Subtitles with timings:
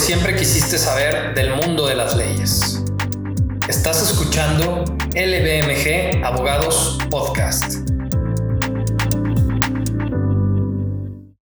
[0.00, 2.82] siempre quisiste saber del mundo de las leyes.
[3.68, 4.82] Estás escuchando
[5.14, 7.86] LBMG Abogados Podcast.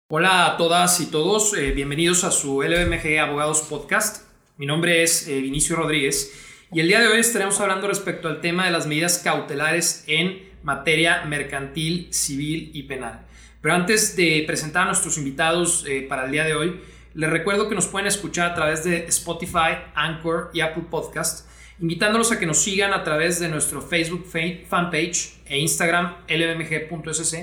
[0.10, 4.26] Hola a todas y todos, eh, bienvenidos a su LBMG Abogados Podcast.
[4.56, 6.32] Mi nombre es eh, Vinicio Rodríguez
[6.72, 10.50] y el día de hoy estaremos hablando respecto al tema de las medidas cautelares en
[10.64, 13.26] materia mercantil, civil y penal.
[13.62, 16.82] Pero antes de presentar a nuestros invitados eh, para el día de hoy,
[17.14, 21.50] les recuerdo que nos pueden escuchar a través de Spotify, Anchor y Apple Podcast,
[21.80, 27.36] invitándolos a que nos sigan a través de nuestro Facebook fanpage e Instagram lbmg.sc,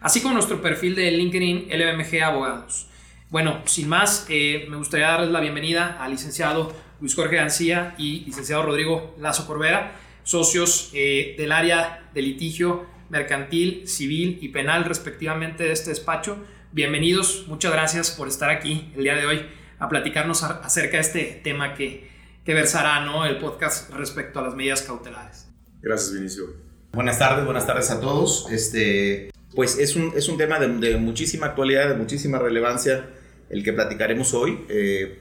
[0.00, 2.88] así como nuestro perfil de LinkedIn LBMG Abogados.
[3.30, 8.20] Bueno, sin más, eh, me gustaría darles la bienvenida al licenciado Luis Jorge García y
[8.20, 9.92] licenciado Rodrigo Lazo Corbera,
[10.24, 16.38] socios eh, del área de litigio mercantil, civil y penal respectivamente de este despacho.
[16.70, 19.46] Bienvenidos, muchas gracias por estar aquí el día de hoy
[19.78, 22.10] a platicarnos acerca de este tema que,
[22.44, 23.24] que versará ¿no?
[23.24, 25.48] el podcast respecto a las medidas cautelares.
[25.80, 26.44] Gracias, Vinicio.
[26.92, 28.48] Buenas tardes, buenas tardes a todos.
[28.50, 33.08] Este, pues es un, es un tema de, de muchísima actualidad, de muchísima relevancia
[33.48, 34.66] el que platicaremos hoy.
[34.68, 35.20] Eh,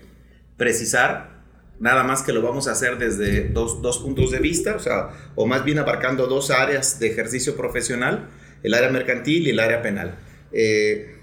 [0.57, 1.43] precisar
[1.79, 5.11] nada más que lo vamos a hacer desde dos, dos, puntos de vista, o sea,
[5.35, 8.27] o más bien abarcando dos áreas de ejercicio profesional,
[8.63, 10.17] el área mercantil y el área penal.
[10.51, 11.16] Eh,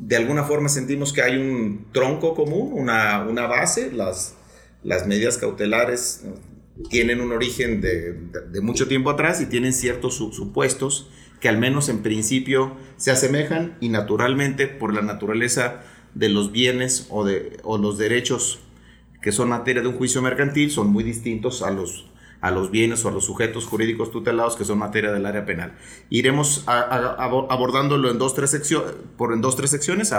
[0.00, 4.36] de alguna forma sentimos que hay un tronco común, una, una base, las,
[4.84, 6.24] las medidas cautelares
[6.88, 11.88] tienen un origen de, de, mucho tiempo atrás y tienen ciertos supuestos que al menos
[11.88, 15.82] en principio se asemejan y naturalmente por la naturaleza
[16.14, 18.60] de los bienes o, de, o los derechos
[19.20, 22.06] que son materia de un juicio mercantil son muy distintos a los,
[22.40, 25.74] a los bienes o a los sujetos jurídicos tutelados que son materia del área penal.
[26.10, 30.12] Iremos abordándolo en dos, tres secciones, por en dos, tres secciones,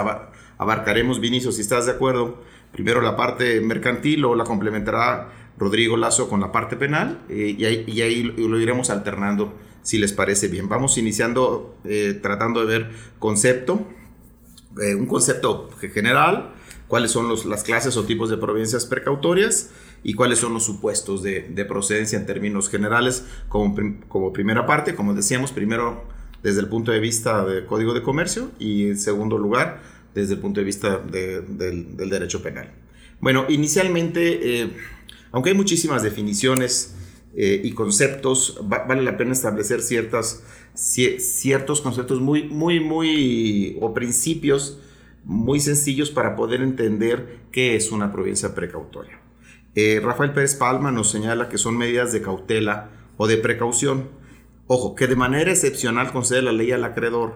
[0.58, 6.28] abarcaremos, Vinicio, si estás de acuerdo, primero la parte mercantil o la complementará Rodrigo Lazo
[6.28, 10.68] con la parte penal eh, y, ahí, lo iremos alternando si les parece bien.
[10.68, 13.86] Vamos iniciando eh, tratando de ver concepto,
[14.80, 16.54] eh, un concepto general,
[16.88, 19.70] cuáles son las clases o tipos de providencias precautorias
[20.02, 23.76] y cuáles son los supuestos de, de procedencia en términos generales como,
[24.08, 26.04] como, primera parte, como decíamos, primero
[26.42, 29.82] desde el punto de vista del Código de Comercio y en segundo lugar
[30.14, 32.72] desde el punto de vista de, del, derecho penal.
[33.20, 34.70] Bueno, inicialmente, eh,
[35.32, 36.94] aunque hay muchísimas definiciones
[37.36, 40.42] eh, y conceptos, va, vale la pena establecer ciertas,
[40.74, 44.80] ciertos conceptos muy, muy, muy, o principios
[45.24, 49.19] muy sencillos para poder entender qué es una providencia precautoria.
[49.74, 54.08] Eh, Rafael Pérez Palma nos señala que son medidas de cautela o de precaución.
[54.66, 57.34] Ojo, que de manera excepcional concede la ley al acreedor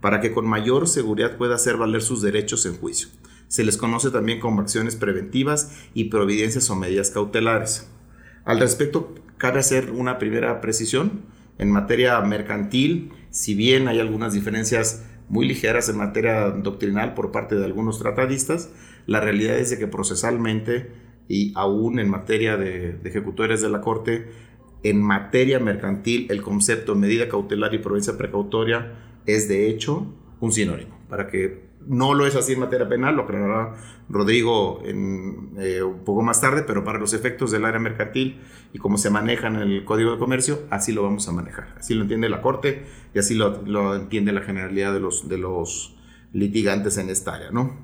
[0.00, 3.08] para que con mayor seguridad pueda hacer valer sus derechos en juicio.
[3.48, 7.90] Se les conoce también como acciones preventivas y providencias o medidas cautelares.
[8.44, 11.22] Al respecto, cabe hacer una primera precisión.
[11.58, 17.54] En materia mercantil, si bien hay algunas diferencias muy ligeras en materia doctrinal por parte
[17.54, 18.70] de algunos tratadistas,
[19.06, 20.92] la realidad es de que procesalmente
[21.30, 24.26] y aún en materia de, ejecutores de la Corte,
[24.82, 28.94] en materia mercantil, el concepto medida cautelar y provincia precautoria
[29.26, 33.22] es de hecho un sinónimo, para que no lo es así en materia penal, lo
[33.22, 33.76] aclarará
[34.08, 38.40] Rodrigo eh, un poco más tarde, pero para los efectos del área mercantil
[38.72, 41.76] y cómo se maneja en el Código de Comercio, así lo vamos a manejar.
[41.78, 42.82] Así lo entiende la Corte
[43.14, 45.96] y así lo, lo entiende la generalidad de los, de los
[46.32, 47.50] litigantes en esta área.
[47.52, 47.78] ¿no?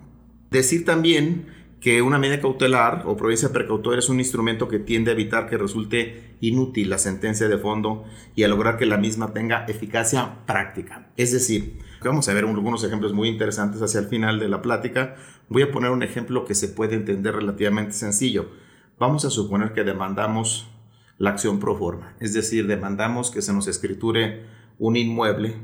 [0.51, 1.47] Decir también
[1.87, 5.57] que una medida cautelar o provincia precautoria es un instrumento que tiende a evitar que
[5.57, 8.03] resulte inútil la sentencia de fondo
[8.35, 11.13] y a lograr que la misma tenga eficacia práctica.
[11.17, 15.15] Es decir, vamos a ver algunos ejemplos muy interesantes hacia el final de la plática.
[15.49, 18.51] Voy a poner un ejemplo que se puede entender relativamente sencillo.
[18.99, 20.69] Vamos a suponer que demandamos
[21.19, 24.45] la acción pro forma, es decir, demandamos que se nos escriture
[24.81, 25.55] un inmueble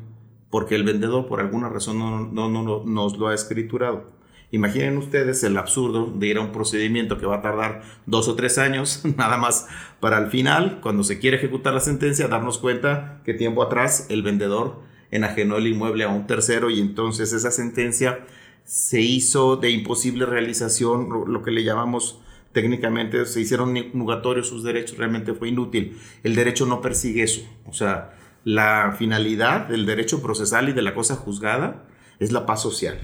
[0.51, 4.22] porque el vendedor por alguna razón no, no, no nos lo ha escriturado.
[4.53, 8.37] Imaginen ustedes el absurdo de ir a un procedimiento que va a tardar dos o
[8.37, 9.67] tres años, nada más
[9.99, 14.23] para al final, cuando se quiere ejecutar la sentencia, darnos cuenta que tiempo atrás el
[14.23, 18.27] vendedor enajenó el inmueble a un tercero y entonces esa sentencia
[18.65, 22.21] se hizo de imposible realización, lo que le llamamos
[22.53, 25.99] técnicamente, se hicieron nugatorios sus derechos, realmente fue inútil.
[26.23, 28.15] El derecho no persigue eso, o sea,
[28.45, 31.87] la finalidad del derecho procesal y de la cosa juzgada
[32.19, 32.99] es la paz social.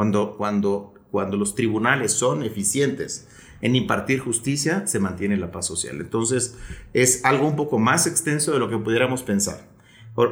[0.00, 3.28] Cuando, cuando, cuando los tribunales son eficientes
[3.60, 6.00] en impartir justicia, se mantiene la paz social.
[6.00, 6.56] Entonces,
[6.94, 9.68] es algo un poco más extenso de lo que pudiéramos pensar.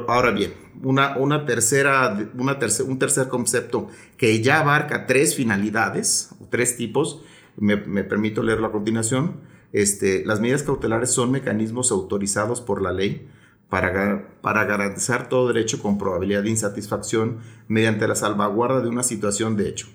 [0.07, 6.31] Ahora bien, una, una tercera, una tercer, un tercer concepto que ya abarca tres finalidades,
[6.49, 7.21] tres tipos,
[7.55, 9.41] me, permito leerlo a continuación.
[9.71, 13.27] Este, las medidas cautelares son mecanismos autorizados por la ley
[13.69, 19.55] para, para garantizar todo derecho con probabilidad de insatisfacción mediante la salvaguarda de una situación
[19.55, 19.87] de hecho.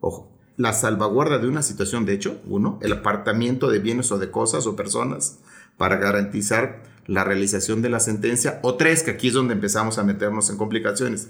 [0.00, 4.30] Ojo, la salvaguarda de una situación de hecho, uno, el apartamiento de bienes o de
[4.30, 5.38] cosas o personas
[5.76, 10.04] para garantizar la realización de la sentencia, o tres, que aquí es donde empezamos a
[10.04, 11.28] meternos en complicaciones,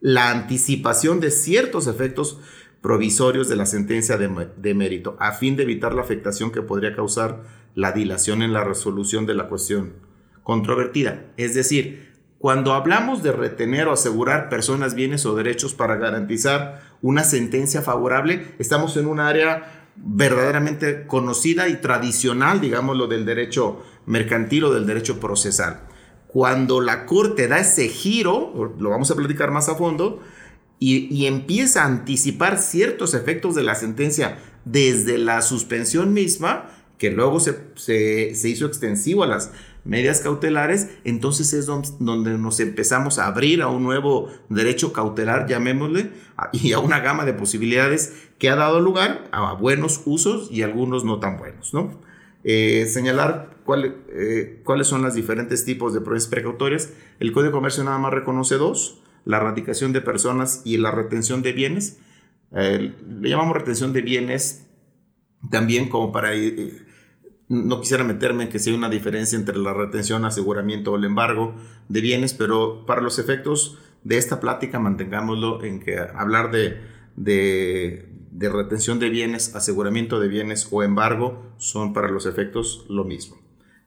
[0.00, 2.38] la anticipación de ciertos efectos
[2.80, 6.94] provisorios de la sentencia de, de, mérito, a fin de evitar la afectación que podría
[6.94, 7.42] causar
[7.74, 10.07] la dilación en la resolución de la cuestión
[10.48, 11.26] controvertida.
[11.36, 12.08] Es decir,
[12.38, 18.54] cuando hablamos de retener o asegurar personas, bienes o derechos para garantizar una sentencia favorable,
[18.58, 24.86] estamos en un área verdaderamente conocida y tradicional, digamos, lo del derecho mercantil o del
[24.86, 25.82] derecho procesal.
[26.28, 30.22] Cuando la Corte da ese giro, lo vamos a platicar más a fondo,
[30.80, 37.40] y, empieza a anticipar ciertos efectos de la sentencia desde la suspensión misma, que luego
[37.40, 39.52] se, se hizo extensivo a las
[39.84, 46.10] medidas cautelares, entonces es donde nos empezamos a abrir a un nuevo derecho cautelar, llamémosle,
[46.52, 51.04] y a una gama de posibilidades que ha dado lugar a buenos usos y algunos
[51.04, 51.98] no tan buenos, ¿no?
[52.44, 53.50] Eh, señalar
[54.12, 56.92] eh, cuáles son los diferentes tipos de pruebas precautorias.
[57.18, 61.42] El Código de Comercio nada más reconoce dos, la erradicación de personas y la retención
[61.42, 61.98] de bienes.
[62.50, 64.66] le llamamos retención de bienes
[65.50, 66.86] también como para eh,
[67.48, 71.04] no quisiera meterme en que si hay una diferencia entre la retención, aseguramiento o el
[71.04, 71.54] embargo
[71.88, 76.80] de bienes, pero para los efectos de esta plática mantengámoslo en que hablar de,
[77.16, 83.38] de, retención de bienes, aseguramiento de bienes o embargo son para los efectos lo mismo.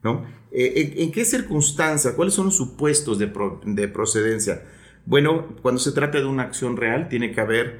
[0.03, 0.25] ¿no?
[0.51, 2.15] Eh, ¿en, qué circunstancia?
[2.15, 3.31] ¿Cuáles son los supuestos de,
[3.65, 4.63] de procedencia?
[5.05, 7.79] Bueno, cuando se trata de una acción real, tiene que haber,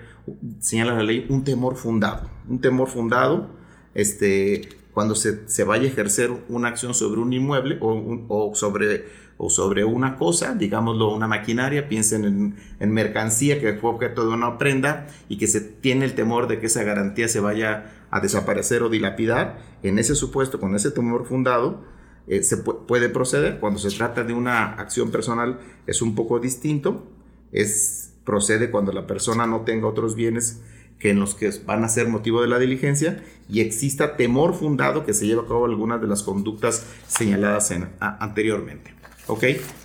[0.60, 2.30] señala la ley, un temor fundado.
[2.48, 3.50] Un temor fundado,
[3.94, 9.06] este, cuando se, se, vaya a ejercer una acción sobre un inmueble o, sobre,
[9.38, 14.34] o sobre una cosa, digámoslo, una maquinaria, piensen en, en, mercancía que fue objeto de
[14.34, 18.20] una prenda y que se tiene el temor de que esa garantía se vaya a
[18.20, 21.82] desaparecer o dilapidar, en ese supuesto, con ese temor fundado,
[22.28, 23.60] eh, se puede proceder.
[23.60, 27.08] Cuando se trata de una acción personal es un poco distinto,
[27.52, 30.62] es, procede cuando la persona no tenga otros bienes
[31.02, 35.04] que en los que van a ser motivo de la diligencia y exista temor fundado
[35.04, 38.94] que se lleve a cabo algunas de las conductas señaladas anteriormente.
[39.28, 39.44] ¿Ok?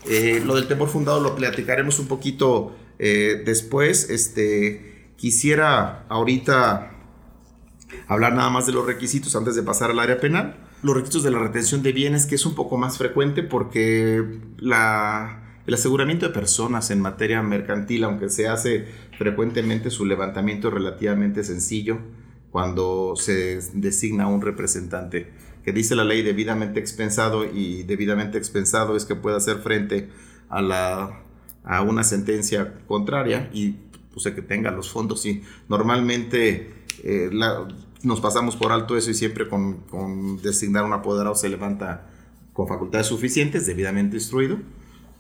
[0.09, 4.11] Eh, lo del temor fundado lo platicaremos un poquito eh, después.
[4.11, 6.93] Este, quisiera ahorita
[8.09, 10.57] hablar nada más de los requisitos antes de pasar al área penal.
[10.83, 14.23] Los requisitos de la retención de bienes, que es un poco más frecuente porque
[14.59, 18.87] la el aseguramiento de personas en materia mercantil, aunque se hace
[19.19, 21.99] frecuentemente, su levantamiento relativamente sencillo
[22.53, 25.33] cuando se designa un representante.
[25.65, 30.09] Que dice la ley debidamente expensado y debidamente expensado es que pueda hacer frente
[30.49, 31.23] a, la,
[31.65, 33.75] a una sentencia contraria y
[34.13, 35.27] pues, que tenga los fondos.
[35.27, 36.73] Y normalmente
[37.03, 37.31] eh,
[38.05, 42.07] nos pasamos por alto eso y siempre con, con designar un apoderado se levanta
[42.53, 44.59] con facultades suficientes, debidamente instruido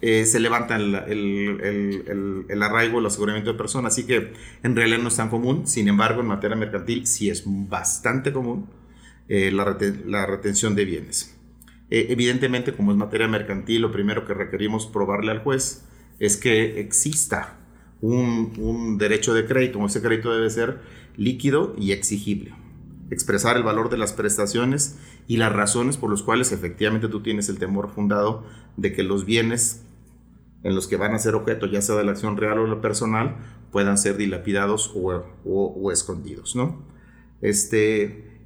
[0.08, 5.00] eh, se levanta el, el, el, arraigo, el aseguramiento de personas, así que en realidad
[5.00, 8.70] no es tan común, sin embargo en materia mercantil sí es bastante común
[9.28, 11.36] eh, la, retención de bienes.
[11.90, 15.84] Eh, evidentemente como es materia mercantil, lo primero que requerimos probarle al juez
[16.20, 17.58] es que exista
[18.00, 20.82] un, un derecho de crédito, ese crédito debe ser
[21.16, 22.54] líquido y exigible.
[23.10, 27.48] Expresar el valor de las prestaciones y las razones por las cuales efectivamente tú tienes
[27.48, 28.46] el temor fundado
[28.76, 29.82] de que los bienes
[30.62, 32.80] en los que van a ser objeto, ya sea de la acción real o la
[32.80, 33.36] personal,
[33.70, 36.82] puedan ser dilapidados o, escondidos, ¿no?
[37.40, 38.40] Este,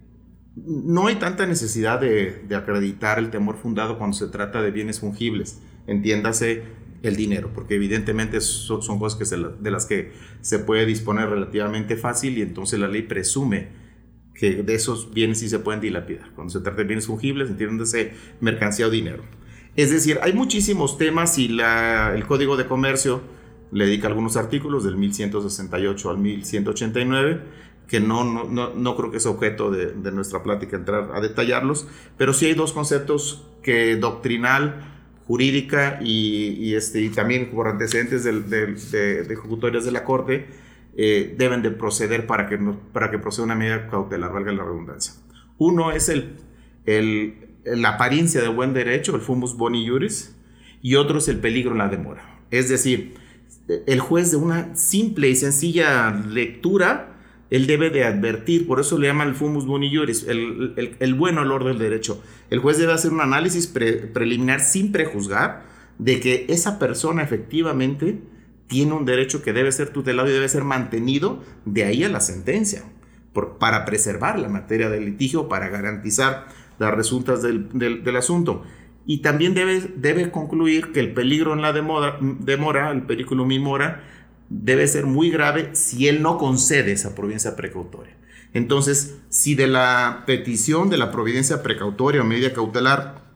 [0.57, 5.61] no hay tanta necesidad de, acreditar el temor fundado cuando se trata de bienes fungibles,
[5.87, 6.65] entiéndase
[7.03, 10.13] el dinero, porque evidentemente son, cosas que de las que
[10.43, 13.69] se puede disponer relativamente fácil y entonces la ley presume
[14.35, 16.31] que de esos bienes sí se pueden dilapidar.
[16.35, 19.23] Cuando se trata de bienes fungibles, entiéndase mercancía o dinero.
[19.83, 23.23] Es decir, hay muchísimos temas y la, el Código de Comercio
[23.73, 27.41] le dedica algunos artículos del 1168 al 1189
[27.89, 31.89] que no, no, no, creo que es objeto de, de, nuestra plática entrar a detallarlos,
[32.17, 38.43] pero sí hay dos conceptos que doctrinal, jurídica y, este, y también por antecedentes de,
[38.43, 40.47] de, de, ejecutorias de la Corte
[40.97, 42.59] eh, deben de proceder para que,
[42.93, 45.15] para que proceda una medida cautelar, valga la redundancia.
[45.59, 46.37] Uno es el,
[46.87, 50.37] el la apariencia de buen derecho, el fumus boni juris,
[50.83, 52.41] y otro es el peligro en la demora.
[52.51, 53.15] Es decir,
[53.87, 57.11] el juez de una simple y sencilla lectura
[57.51, 61.37] él debe de advertir, por eso le llama el fumus boni juris, el, el, buen
[61.37, 62.23] olor del derecho.
[62.49, 65.65] El juez debe hacer un análisis preliminar sin prejuzgar
[65.99, 68.21] de que esa persona efectivamente
[68.69, 72.21] tiene un derecho que debe ser tutelado y debe ser mantenido de ahí a la
[72.21, 72.85] sentencia,
[73.59, 76.47] para preservar la materia del litigio, para garantizar
[76.81, 78.65] las resultas del, del, asunto.
[79.07, 83.63] Y también debe, debe concluir que el peligro en la demora, demora el periculum in
[83.63, 84.03] mora,
[84.49, 88.17] debe ser muy grave si él no concede esa providencia precautoria.
[88.55, 93.31] Entonces, si de la petición de la providencia precautoria o medida cautelar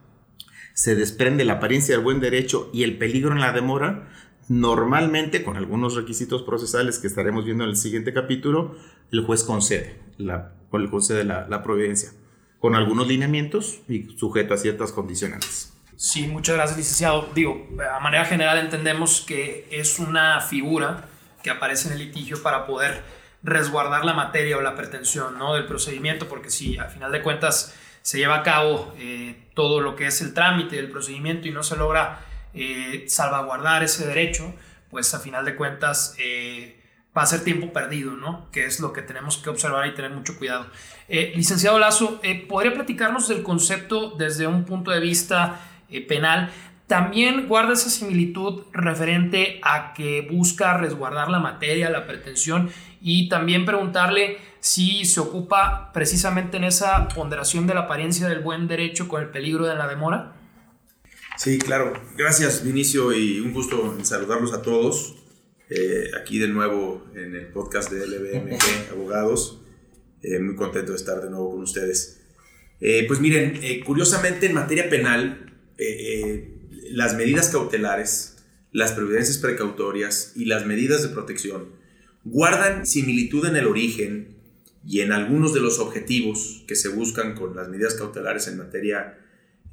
[0.73, 4.09] se desprende la apariencia del buen derecho y el peligro en la demora,
[4.49, 8.75] normalmente, con algunos requisitos procesales que estaremos viendo en el siguiente capítulo,
[9.11, 10.53] el juez concede la,
[10.89, 12.11] concede la, la providencia,
[12.65, 15.71] con algunos lineamientos y sujeto a ciertas condicionantes.
[15.97, 17.29] Sí, muchas gracias, licenciado.
[17.35, 21.07] Digo, a manera general entendemos que es una figura
[21.43, 23.03] que aparece en el litigio para poder
[23.43, 25.53] resguardar la materia o la pretensión ¿no?
[25.53, 29.95] del procedimiento, porque si a final de cuentas se lleva a cabo eh, todo lo
[29.95, 34.55] que es el trámite del procedimiento y no se logra eh, salvaguardar ese derecho,
[34.89, 36.81] pues a final de cuentas eh,
[37.17, 38.49] va a ser tiempo perdido, ¿no?
[38.51, 40.67] Que es lo que tenemos que observar y tener mucho cuidado.
[41.07, 42.19] licenciado Lazo,
[42.49, 46.51] ¿podría platicarnos del concepto desde un punto de vista eh, penal,
[46.87, 52.69] también guarda esa similitud referente a que busca resguardar la materia, la pretensión
[53.01, 58.67] y también preguntarle si se ocupa precisamente en esa ponderación de la apariencia del buen
[58.67, 60.33] derecho con el peligro de la demora.
[61.37, 61.93] Sí, claro.
[62.15, 65.15] Gracias, Vinicio, y un gusto saludarlos a todos.
[65.69, 69.61] Eh, aquí de nuevo en el podcast de LBMG Abogados.
[70.21, 72.21] Eh, muy contento de estar de nuevo con ustedes.
[73.07, 75.45] pues miren, curiosamente en materia penal,
[75.77, 76.51] eh, eh,
[76.91, 78.37] las medidas cautelares,
[78.71, 81.69] las providencias precautorias y las medidas de protección
[82.23, 84.37] guardan similitud en el origen
[84.85, 89.17] y en algunos de los objetivos que se buscan con las medidas cautelares en materia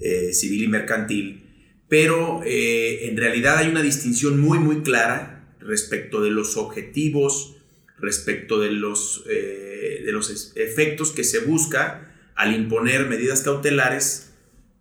[0.00, 1.44] eh, civil y mercantil,
[1.88, 5.31] pero en realidad hay una distinción muy muy clara
[5.66, 7.56] respecto de los objetivos,
[7.98, 14.32] respecto de los, de los efectos que se busca al imponer medidas cautelares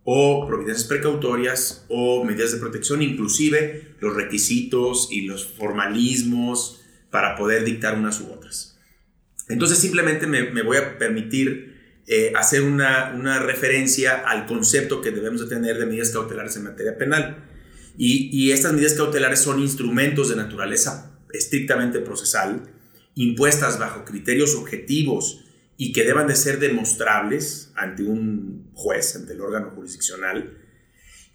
[0.04, 7.64] o providencias precautorias o medidas de protección, inclusive los requisitos y los formalismos para poder
[7.64, 8.78] dictar unas u otras.
[9.48, 15.40] Entonces simplemente me, voy a permitir eh, hacer una, una, referencia al concepto que debemos
[15.42, 17.44] de tener de medidas cautelares en materia penal.
[17.96, 22.62] Y, estas medidas cautelares son instrumentos de naturaleza estrictamente procesal,
[23.14, 25.44] impuestas bajo criterios objetivos
[25.76, 30.58] y que deban de ser demostrables ante un juez, ante el órgano jurisdiccional.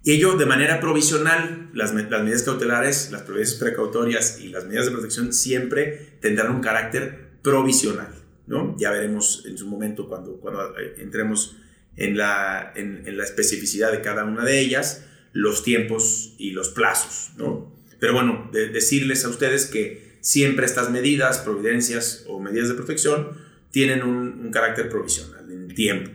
[0.04, 4.86] Y ello de manera provisional, las, las medidas cautelares, las provisiones precautorias y las medidas
[4.86, 8.14] de protección siempre tendrán un carácter provisional.
[8.48, 8.76] ¿no?
[8.80, 11.58] Ya veremos en su momento cuando, cuando eh, entremos
[11.98, 15.04] en la, en, la especificidad de cada una de ellas,
[15.38, 17.30] los tiempos y los plazos.
[17.38, 17.72] ¿no?
[18.00, 23.38] Pero bueno, decirles a ustedes que siempre estas medidas, providencias o medidas de protección
[23.70, 26.10] tienen un, carácter provisional en tiempo.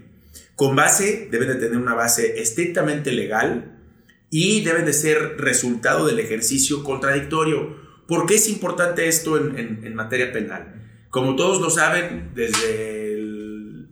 [0.57, 3.79] Con base, deben de tener una base estrictamente legal
[4.29, 7.77] y deben de ser resultado del ejercicio contradictorio.
[8.09, 11.05] ¿Por qué es importante esto en, materia penal?
[11.11, 13.89] Como todos lo saben, desde el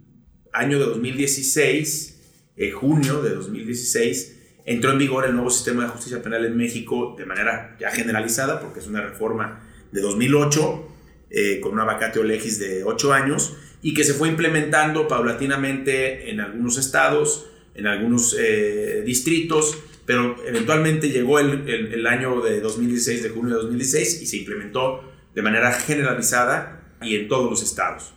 [0.52, 6.22] año de 2016, eh, junio de 2016, entró en vigor el nuevo sistema de justicia
[6.22, 9.62] penal en México de manera ya generalizada, porque es una reforma
[9.92, 10.88] de 2008
[11.30, 16.40] eh, con una vacatio legis de 8 años y que se fue implementando paulatinamente en
[16.40, 23.28] algunos estados, en algunos eh, distritos, pero eventualmente llegó el, el, año de 2016, de
[23.30, 28.12] junio de 2016, y se implementó de manera generalizada y en todos los estados.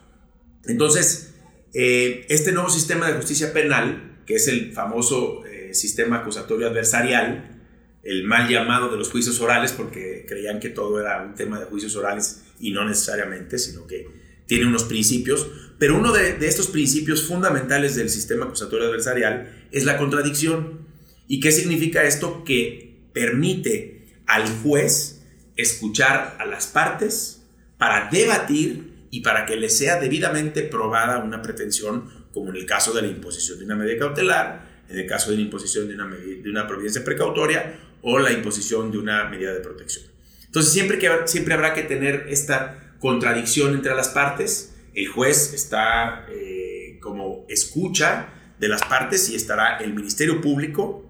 [0.66, 1.36] Entonces,
[1.74, 5.43] eh, este nuevo sistema de justicia penal, que es el famoso
[5.76, 7.62] sistema acusatorio adversarial,
[8.04, 11.66] el mal llamado de los juicios orales, porque creían que todo era un tema de
[11.66, 14.08] juicios orales y no necesariamente, sino que
[14.46, 15.48] tiene unos principios.
[15.80, 20.88] Pero uno de, estos principios fundamentales del sistema acusatorio adversarial es la contradicción.
[21.28, 22.44] ¿Y qué significa esto?
[22.44, 25.22] Que permite al juez
[25.56, 27.44] escuchar a las partes
[27.78, 32.94] para debatir y para que le sea debidamente probada una pretensión, como en el caso
[32.94, 36.08] de la imposición de una medida cautelar, en el caso de la imposición de una,
[36.08, 40.06] de una providencia precautoria o la imposición de una medida de protección.
[40.46, 44.76] Entonces, siempre, que, siempre habrá que tener esta contradicción entre las partes.
[44.94, 51.10] El juez está eh, como escucha de las partes y estará el Ministerio Público,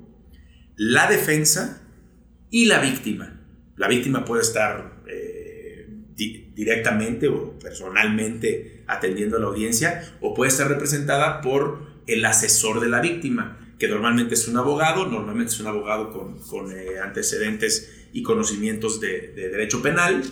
[0.75, 1.85] la defensa
[2.49, 3.41] y la víctima.
[3.75, 10.67] La víctima puede estar eh, directamente o personalmente atendiendo a la audiencia, o puede estar
[10.67, 15.67] representada por el asesor de la víctima, que normalmente es un abogado, normalmente es un
[15.67, 20.23] abogado con, con eh, antecedentes y conocimientos de, de derecho penal,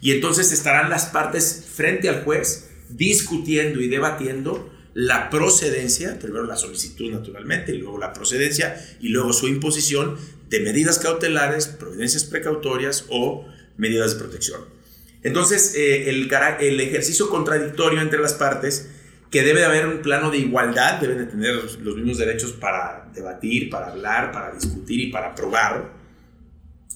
[0.00, 6.56] y entonces estarán las partes frente al juez discutiendo y debatiendo la procedencia, primero la
[6.56, 10.16] solicitud naturalmente, y luego la procedencia, y luego su imposición
[10.50, 14.60] de medidas cautelares, providencias precautorias o medidas de protección.
[15.24, 18.90] Entonces, eh, el, el ejercicio contradictorio entre las partes,
[19.30, 23.10] que debe de haber un plano de igualdad, deben de tener los mismos derechos para
[23.14, 25.92] debatir, para hablar, para discutir y para probar.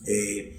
[0.06, 0.54] Eh,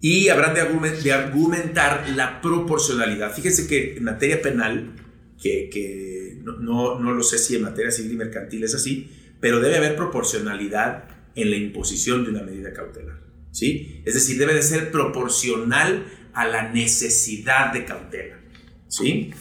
[0.00, 3.34] y habrán de, argumentar la proporcionalidad.
[3.34, 4.94] Fíjense que en materia penal,
[5.40, 9.10] que, que no, no, lo sé si en materia civil y mercantil es así,
[9.40, 13.20] pero debe haber proporcionalidad en la imposición de una medida cautelar.
[13.50, 14.02] ¿sí?
[14.04, 18.40] Es decir, debe de ser proporcional a la necesidad de cautela.
[18.88, 19.32] ¿sí?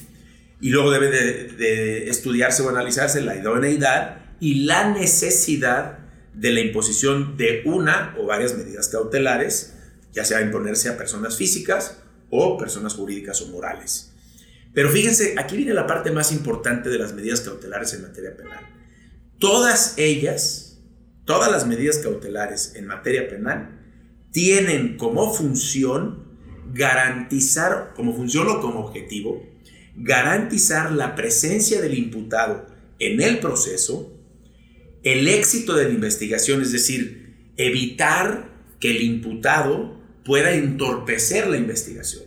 [0.60, 6.00] Y luego debe de, de estudiarse o analizarse la idoneidad y la necesidad
[6.34, 9.74] de la imposición de una o varias medidas cautelares
[10.18, 12.00] ya sea imponerse a personas físicas
[12.32, 14.14] o personas jurídicas o morales.
[14.74, 18.66] Pero fíjense, aquí viene la parte más importante de las medidas cautelares en materia penal.
[19.40, 20.80] Todas ellas,
[21.26, 23.80] todas las medidas cautelares en materia penal,
[24.32, 26.40] tienen como función
[26.74, 29.46] garantizar, como función o como objetivo,
[29.98, 32.68] garantizar la presencia del imputado
[33.00, 34.14] en el proceso,
[35.04, 38.50] el éxito de la investigación, es decir, evitar
[38.80, 42.24] que el imputado pueda entorpecer la investigación.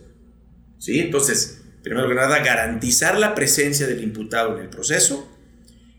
[0.77, 0.99] ¿Sí?
[0.99, 5.31] Entonces, primero que nada, garantizar la presencia del imputado en el proceso,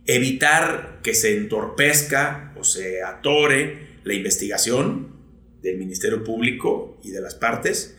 [0.07, 5.13] evitar que se entorpezca o se atore la investigación
[5.63, 7.97] del Ministerio Público y de las partes.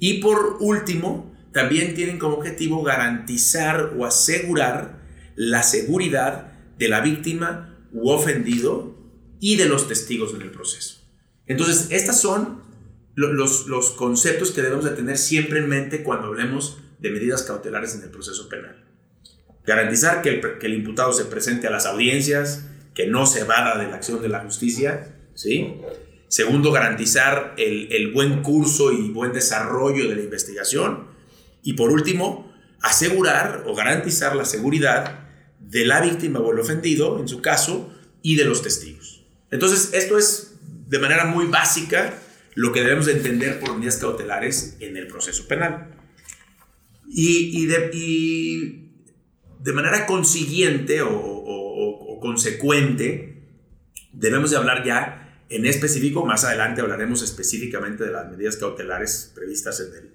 [0.00, 5.00] Y por último, también tienen como objetivo garantizar o asegurar
[5.36, 8.98] la seguridad de la víctima u ofendido
[9.40, 11.00] y de los testigos en el proceso.
[11.46, 12.62] Entonces, estas son
[13.14, 17.94] los, los conceptos que debemos de tener siempre en mente cuando hablemos de medidas cautelares
[17.94, 18.84] en el proceso penal.
[19.64, 23.78] Garantizar que el, que el imputado se presente a las audiencias, que no se vada
[23.78, 25.74] de la acción de la justicia, ¿sí?
[26.28, 31.13] Segundo, garantizar el, el, buen curso y buen desarrollo de la investigación.
[31.64, 35.24] Y por último, asegurar o garantizar la seguridad
[35.58, 39.24] de la víctima o el ofendido, en su caso, y de los testigos.
[39.50, 40.54] Entonces, esto es
[40.86, 42.14] de manera muy básica
[42.54, 45.90] lo que debemos de entender por medidas cautelares en el proceso penal.
[47.06, 48.88] Y, de,
[49.60, 53.42] de, manera consiguiente o, consecuente,
[54.12, 59.80] debemos de hablar ya en específico, más adelante hablaremos específicamente de las medidas cautelares previstas
[59.80, 60.10] en el,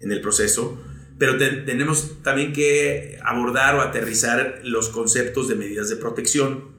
[0.00, 0.78] en el proceso,
[1.18, 6.74] pero tenemos también que abordar o aterrizar los conceptos de medidas de protección.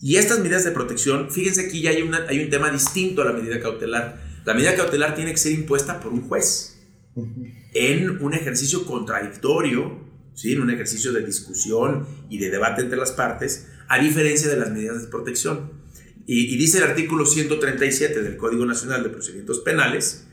[0.00, 3.26] Y estas medidas de protección, fíjense aquí ya hay, una, hay un tema distinto a
[3.26, 6.78] la medida cautelar la medida cautelar tiene que ser impuesta por un juez
[7.74, 10.00] en un ejercicio contradictorio,
[10.34, 10.52] ¿sí?
[10.52, 14.70] en un ejercicio de discusión y de debate entre las partes, a diferencia de las
[14.70, 15.72] medidas de protección.
[16.26, 20.26] Y, y dice el artículo 137 del Código Nacional de Procedimientos Penales,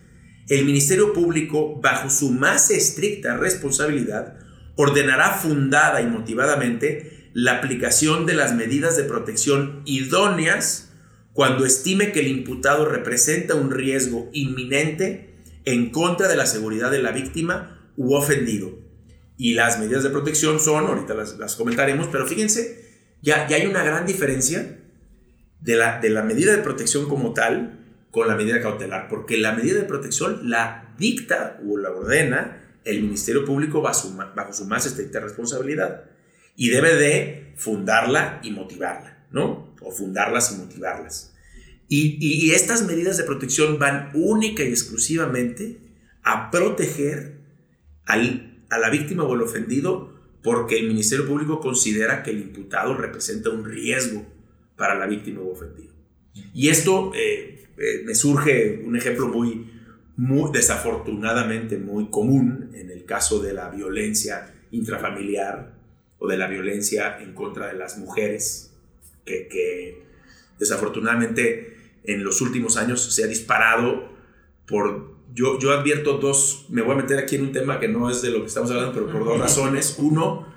[0.49, 4.37] el Ministerio Público, bajo su más estricta responsabilidad,
[4.75, 10.93] ordenará fundada y motivadamente la aplicación de las medidas de protección idóneas
[11.33, 17.01] cuando estime que el imputado representa un riesgo inminente en contra de la seguridad de
[17.01, 18.79] la víctima u ofendido.
[19.37, 22.85] Y las medidas de protección son, ahorita las, comentaremos, pero fíjense,
[23.21, 24.79] ya, ya hay una gran diferencia
[25.59, 27.76] de la, de la medida de protección como tal
[28.17, 33.03] con la medida cautelar, porque la medida de protección la dicta o la ordena el
[33.03, 36.05] Ministerio Público bajo su, más estricta responsabilidad
[36.55, 39.27] y debe de fundarla y motivarla.
[39.29, 39.75] ¿no?
[39.81, 41.35] O fundarlas y motivarlas.
[41.89, 45.77] Y, estas medidas de protección van única y exclusivamente
[46.23, 47.37] a proteger
[48.03, 53.51] a la víctima o al ofendido porque el Ministerio Público considera que el imputado representa
[53.51, 54.25] un riesgo
[54.75, 55.96] para la víctima o ofendido.
[56.53, 59.69] Y esto eh, eh, me surge un ejemplo muy,
[60.17, 65.73] muy desafortunadamente muy común en el caso de la violencia intrafamiliar
[66.19, 68.73] o de la violencia en contra de las mujeres
[69.25, 70.03] que,
[70.57, 74.09] desafortunadamente en los últimos años se ha disparado
[74.67, 75.17] por...
[75.33, 78.21] Yo, yo advierto dos, me voy a meter aquí en un tema que no es
[78.21, 79.97] de lo que estamos hablando, pero por dos razones.
[79.99, 80.47] Uno,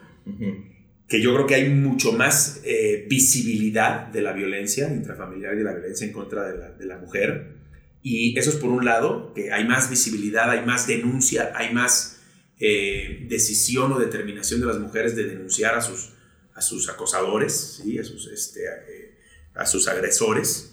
[1.10, 5.64] que yo creo que hay mucho más eh, visibilidad de la violencia intrafamiliar y de
[5.64, 7.56] la violencia en contra de la, mujer.
[8.00, 12.20] Y eso es por un lado, que hay más visibilidad, hay más denuncia, hay más
[12.60, 16.12] eh, decisión o determinación de las mujeres de denunciar a sus,
[16.54, 17.98] a sus acosadores, ¿sí?
[17.98, 19.18] a, sus, este, eh,
[19.56, 20.72] a sus agresores.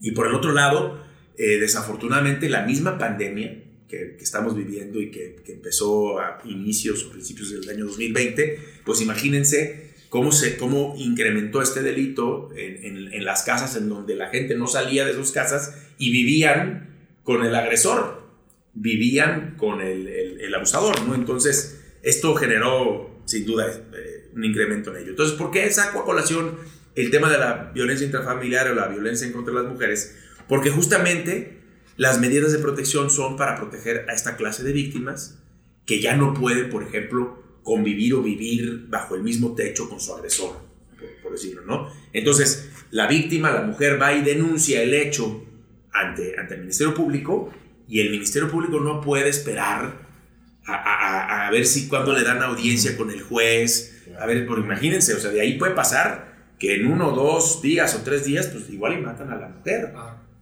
[0.00, 1.00] Y por el otro lado,
[1.38, 7.10] eh, desafortunadamente la misma pandemia que, estamos viviendo y que, que, empezó a inicios o
[7.10, 13.42] principios del año 2020, pues imagínense cómo, se, cómo incrementó este delito en, en, las
[13.42, 18.22] casas en donde la gente no salía de sus casas y vivían con el agresor,
[18.74, 21.14] vivían con el, el, abusador, ¿no?
[21.14, 25.10] Entonces, esto generó sin duda eh, un incremento en ello.
[25.10, 26.58] Entonces, ¿por qué saco a colación
[26.94, 30.16] el tema de la violencia intrafamiliar o la violencia en contra de las mujeres?
[30.48, 31.63] Porque justamente
[31.96, 35.38] las medidas de protección son para proteger a esta clase de víctimas
[35.86, 40.14] que ya no pueden, por ejemplo, convivir o vivir bajo el mismo techo con su
[40.14, 40.56] agresor,
[41.22, 41.90] por, decirlo, ¿no?
[42.12, 45.44] Entonces, la víctima, la mujer, va y denuncia el hecho
[45.92, 47.52] ante, ante el Ministerio Público
[47.88, 50.04] y el Ministerio Público no puede esperar
[50.66, 55.12] a, a, ver si cuando le dan audiencia con el juez, a ver, por imagínense,
[55.14, 58.70] o sea, de ahí puede pasar que en uno, dos días o tres días, pues
[58.70, 59.92] igual y matan a la mujer.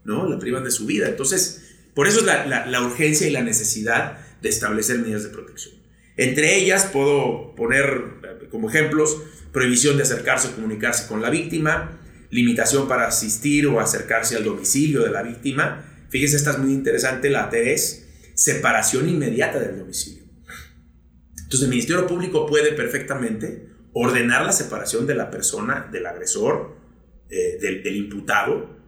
[0.04, 0.28] ¿No?
[0.28, 1.08] La privan de su vida.
[1.08, 1.62] Entonces,
[1.94, 5.74] por eso es la, urgencia y la necesidad de establecer medidas de protección.
[6.16, 9.18] Entre ellas puedo poner eh, como ejemplos
[9.52, 15.02] prohibición de acercarse o comunicarse con la víctima, limitación para asistir o acercarse al domicilio
[15.02, 15.84] de la víctima.
[16.08, 20.22] Fíjense, esta es muy interesante, la T3, separación inmediata del domicilio.
[21.36, 26.76] Entonces el Ministerio Público puede perfectamente ordenar la separación de la persona, del agresor,
[27.28, 28.81] eh, del imputado,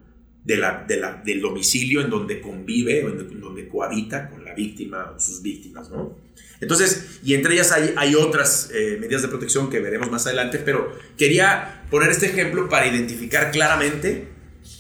[0.45, 0.85] de la,
[1.25, 5.91] del domicilio en donde convive o en donde cohabita con la víctima o sus víctimas,
[5.91, 6.17] ¿no?
[6.61, 10.59] Entonces, y entre ellas hay, hay otras eh, medidas de protección que veremos más adelante,
[10.59, 14.29] pero quería poner este ejemplo para identificar claramente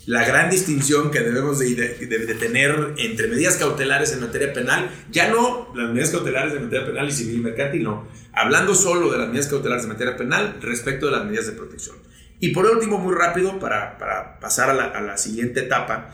[0.06, 5.28] la gran distinción que debemos de, de, tener entre medidas cautelares en materia penal, ya
[5.28, 9.28] no las medidas cautelares en materia penal y civil mercantil, no, hablando solo de las
[9.28, 11.96] medidas cautelares en materia penal respecto de las medidas de protección.
[12.40, 16.10] Y por último, muy rápido, para, para pasar a la, a la, siguiente etapa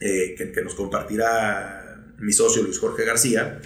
[0.00, 3.60] eh, que, que, nos compartirá mi socio Luis Jorge García,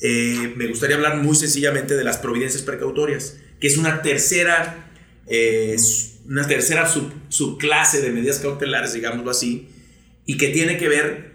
[0.00, 4.90] eh, me gustaría hablar muy sencillamente de las providencias precautorias, que es una tercera,
[5.26, 5.76] eh,
[6.26, 9.68] una tercera sub, subclase de medidas cautelares, digámoslo así,
[10.26, 11.32] y que tiene que ver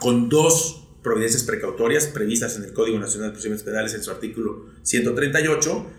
[0.00, 4.66] con dos providencias precautorias previstas en el Código Nacional de Procedimientos Penales en su artículo
[4.82, 5.90] 138,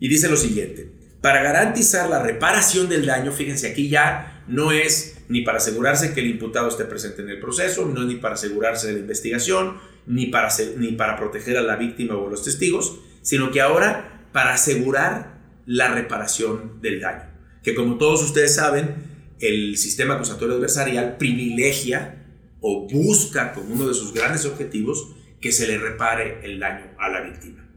[0.00, 5.18] y dice lo siguiente para garantizar la reparación del daño, fíjense, aquí ya no es
[5.28, 8.34] ni para asegurarse que el imputado esté presente en el proceso, no es ni para
[8.34, 12.42] asegurarse de la investigación, ni para, ni para proteger a la víctima o a los
[12.42, 17.30] testigos, sino que ahora para asegurar la reparación del daño.
[17.62, 18.94] Que como todos ustedes saben,
[19.40, 22.24] el sistema acusatorio adversarial privilegia
[22.60, 27.08] o busca como uno de sus grandes objetivos que se le repare el daño a
[27.08, 27.68] la víctima.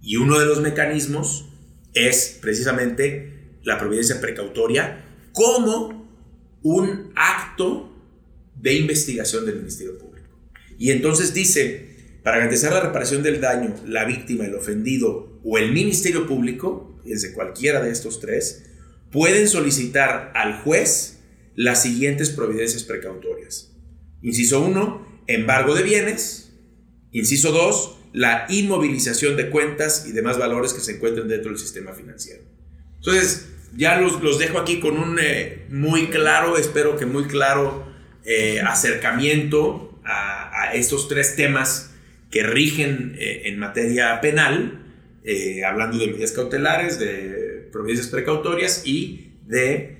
[0.00, 1.51] Y uno de los mecanismos
[1.94, 6.08] es precisamente la providencia precautoria como
[6.62, 7.92] un acto
[8.60, 10.28] de investigación del Ministerio Público.
[10.78, 15.72] Y entonces dice, para garantizar la reparación del daño, la víctima, el ofendido o el
[15.72, 18.64] Ministerio Público, desde cualquiera de estos tres,
[19.10, 21.18] pueden solicitar al juez
[21.54, 23.72] las siguientes providencias precautorias.
[24.22, 26.52] Inciso 1, embargo de bienes.
[27.10, 31.92] Inciso 2, la inmovilización de cuentas y demás valores que se encuentren dentro del sistema
[31.92, 32.42] financiero.
[32.98, 37.86] Entonces, ya los, los dejo aquí con un eh, muy claro, espero que muy claro
[38.24, 41.90] eh, acercamiento a, estos tres temas
[42.30, 44.78] que rigen eh, en materia penal,
[45.66, 49.98] hablando de medidas cautelares, de providencias precautorias y de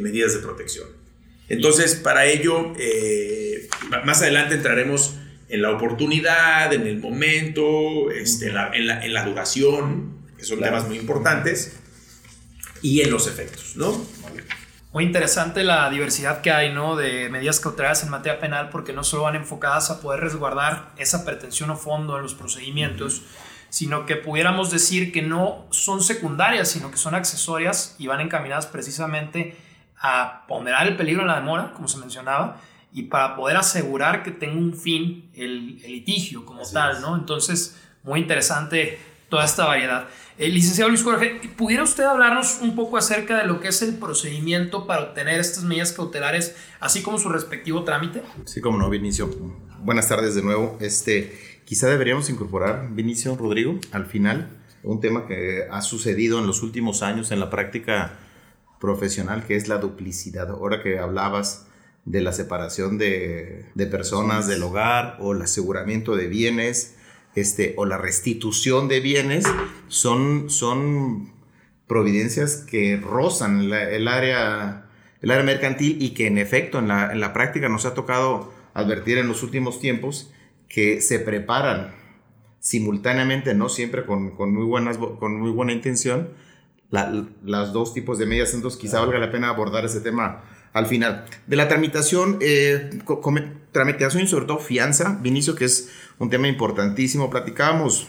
[0.00, 0.88] medidas de protección.
[1.48, 2.72] Entonces, para ello,
[4.04, 5.16] más adelante entraremos
[5.52, 10.88] en la oportunidad, en el momento, este, en, la, en, la, duración, que son temas
[10.88, 11.78] muy importantes,
[12.80, 14.02] y en los efectos, ¿no?
[14.94, 16.96] Muy interesante la diversidad que hay, ¿no?
[16.96, 21.22] De medidas cautelares en materia penal, porque no solo van enfocadas a poder resguardar esa
[21.22, 23.20] pretensión o fondo en los procedimientos,
[23.68, 28.64] sino que pudiéramos decir que no son secundarias, sino que son accesorias y van encaminadas
[28.64, 29.54] precisamente
[30.00, 32.58] a ponderar el peligro en la demora, como se mencionaba,
[32.92, 37.16] y para poder asegurar que tenga un fin el, litigio como tal, ¿no?
[37.16, 40.08] Entonces, muy interesante toda esta variedad.
[40.36, 43.80] El eh, licenciado Luis Jorge, ¿pudiera usted hablarnos un poco acerca de lo que es
[43.80, 48.22] el procedimiento para obtener estas medidas cautelares, así como su respectivo trámite?
[48.44, 49.30] Sí, como no, Vinicio.
[49.78, 50.76] Buenas tardes de nuevo.
[50.80, 54.50] Este, quizá deberíamos incorporar, Vinicio, Rodrigo, al final,
[54.82, 58.18] un tema que ha sucedido en los últimos años en la práctica
[58.80, 60.50] profesional, que es la duplicidad.
[60.50, 61.66] Ahora que hablabas
[62.04, 66.96] de la separación de, personas del hogar o el aseguramiento de bienes
[67.34, 69.44] este, o la restitución de bienes
[69.88, 71.32] son, son
[71.86, 74.88] providencias que rozan el, área,
[75.20, 78.52] el área mercantil y que en efecto en la, en la práctica nos ha tocado
[78.74, 80.32] advertir en los últimos tiempos
[80.68, 81.94] que se preparan
[82.58, 86.30] simultáneamente, no siempre con, con muy, buenas, con muy buena intención,
[86.90, 88.54] las dos tipos de medidas.
[88.54, 91.24] Entonces quizá valga la pena abordar ese tema al final.
[91.46, 92.90] De la tramitación, eh,
[93.72, 97.30] tramitación y sobre todo fianza, Vinicio, que es un tema importantísimo.
[97.30, 98.08] Platicábamos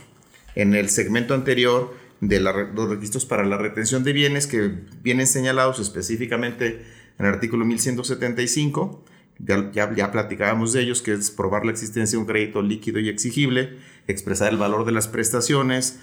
[0.56, 4.71] en el segmento anterior de los registros para la retención de bienes que
[5.02, 6.86] vienen señalados específicamente
[7.19, 9.04] en el artículo 1175.
[9.39, 12.99] Ya, ya, ya, platicábamos de ellos, que es probar la existencia de un crédito líquido
[12.99, 15.99] y exigible, expresar el valor de las prestaciones,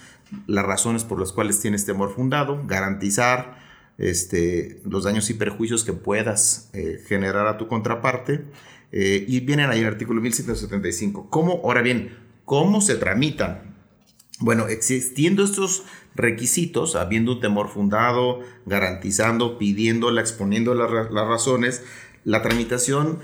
[0.47, 3.57] las razones por las cuales tienes temor fundado, garantizar
[4.01, 8.45] este, los daños y perjuicios que puedas eh, generar a tu contraparte.
[8.91, 11.29] Eh, y vienen ahí el artículo 1175.
[11.29, 13.75] ¿Cómo, ahora bien, cómo se tramitan?
[14.39, 15.83] Bueno, existiendo estos
[16.15, 21.83] requisitos, habiendo un temor fundado, garantizando, pidiéndola, exponiendo las razones,
[22.25, 23.19] la tramitación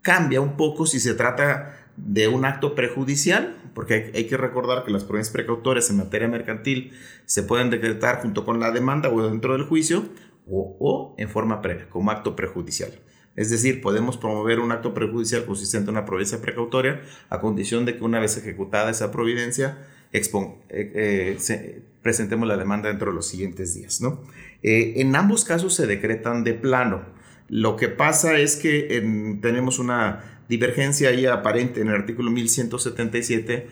[0.00, 4.90] cambia un poco si se trata de un acto prejudicial, porque hay, que recordar que
[4.90, 6.92] las provincias precautorias en materia mercantil
[7.26, 10.04] se pueden decretar junto con la demanda o dentro del juicio
[10.48, 12.92] o, en forma previa, como acto prejudicial.
[13.36, 17.96] Es decir, podemos promover un acto prejudicial consistente en una providencia precautoria a condición de
[17.96, 19.78] que una vez ejecutada esa providencia,
[20.12, 20.20] eh,
[20.68, 24.00] eh, presentemos la demanda dentro de los siguientes días.
[24.00, 24.20] ¿no?
[24.62, 27.19] Eh, en ambos casos se decretan de plano.
[27.50, 29.02] Lo que pasa es que
[29.42, 33.68] tenemos una divergencia ahí aparente en el artículo 1177,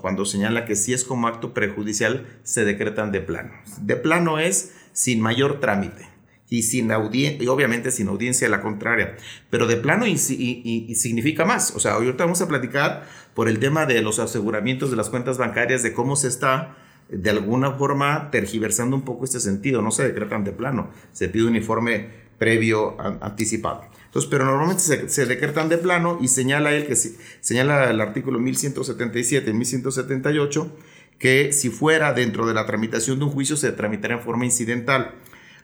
[0.00, 3.52] cuando señala que si es como acto prejudicial, se decretan de plano.
[3.80, 6.08] De plano es sin mayor trámite
[6.48, 9.16] y, sin y obviamente sin audiencia la contraria.
[9.48, 11.76] Pero de plano y, significa más.
[11.76, 15.38] O sea, ahorita vamos a platicar por el tema de los aseguramientos de las cuentas
[15.38, 16.76] bancarias, de cómo se está
[17.08, 19.82] de alguna forma tergiversando un poco este sentido.
[19.82, 23.84] No se decretan de plano, se pide un informe previo anticipado.
[24.06, 29.50] Entonces, pero normalmente se, decretan de plano y señala él que señala el artículo 1177
[29.50, 30.76] y 1178
[31.18, 35.14] que si fuera dentro de la tramitación de un juicio se tramitaría en forma incidental,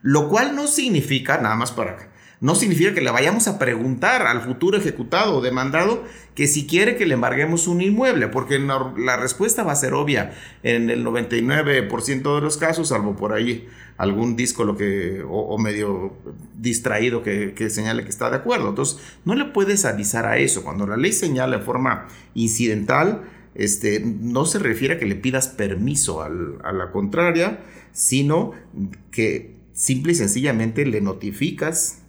[0.02, 4.42] lo cual no significa, nada más para no significa que le vayamos a preguntar al
[4.42, 9.62] futuro ejecutado o demandado que si quiere que le embarguemos un inmueble, porque la, respuesta
[9.62, 14.64] va a ser obvia en el 99% de los casos, salvo por ahí algún disco
[14.64, 16.16] lo que, o, medio
[16.58, 18.70] distraído que, señale que está de acuerdo.
[18.70, 20.64] Entonces, no le puedes avisar a eso.
[20.64, 23.22] Cuando la ley señala de forma incidental,
[23.54, 27.60] este, no se refiere a que le pidas permiso a la contraria,
[27.92, 28.52] sino
[29.12, 32.03] que simple y sencillamente le notificas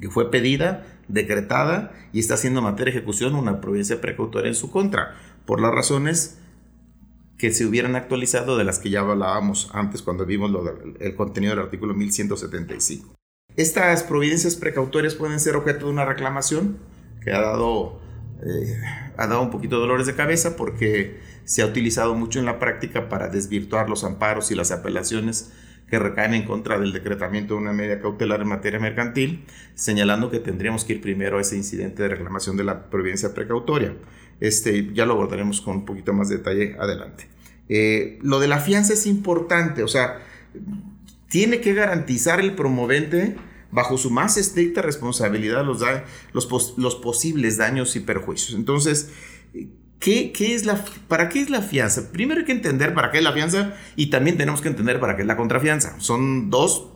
[0.00, 4.70] que fue pedida, decretada y está haciendo materia de ejecución una providencia precautoria en su
[4.70, 6.38] contra, por las razones
[7.38, 10.50] que se hubieran actualizado de las que ya hablábamos antes cuando vimos
[11.00, 13.14] el contenido del artículo 1175.
[13.56, 16.78] Estas providencias precautorias pueden ser objeto de una reclamación
[17.22, 17.98] que ha dado,
[18.42, 18.78] eh,
[19.16, 22.58] ha dado un poquito de dolores de cabeza porque se ha utilizado mucho en la
[22.58, 25.50] práctica para desvirtuar los amparos y las apelaciones
[25.90, 30.38] que recaen en contra del decretamiento de una medida cautelar en materia mercantil, señalando que
[30.38, 33.96] tendríamos que ir primero a ese incidente de reclamación de la providencia precautoria.
[34.38, 37.26] Este, ya lo abordaremos con un poquito más de detalle adelante.
[37.68, 40.20] Eh, lo de la fianza es importante, o sea,
[41.28, 43.36] tiene que garantizar el promovente
[43.72, 45.80] bajo su más estricta responsabilidad los,
[46.32, 48.54] los, los posibles daños y perjuicios.
[48.54, 49.10] Entonces,
[50.00, 52.10] ¿Qué, es la, ¿Para qué es la fianza?
[52.10, 55.14] Primero hay que entender para qué es la fianza y también tenemos que entender para
[55.14, 56.00] qué es la contrafianza.
[56.00, 56.88] Son dos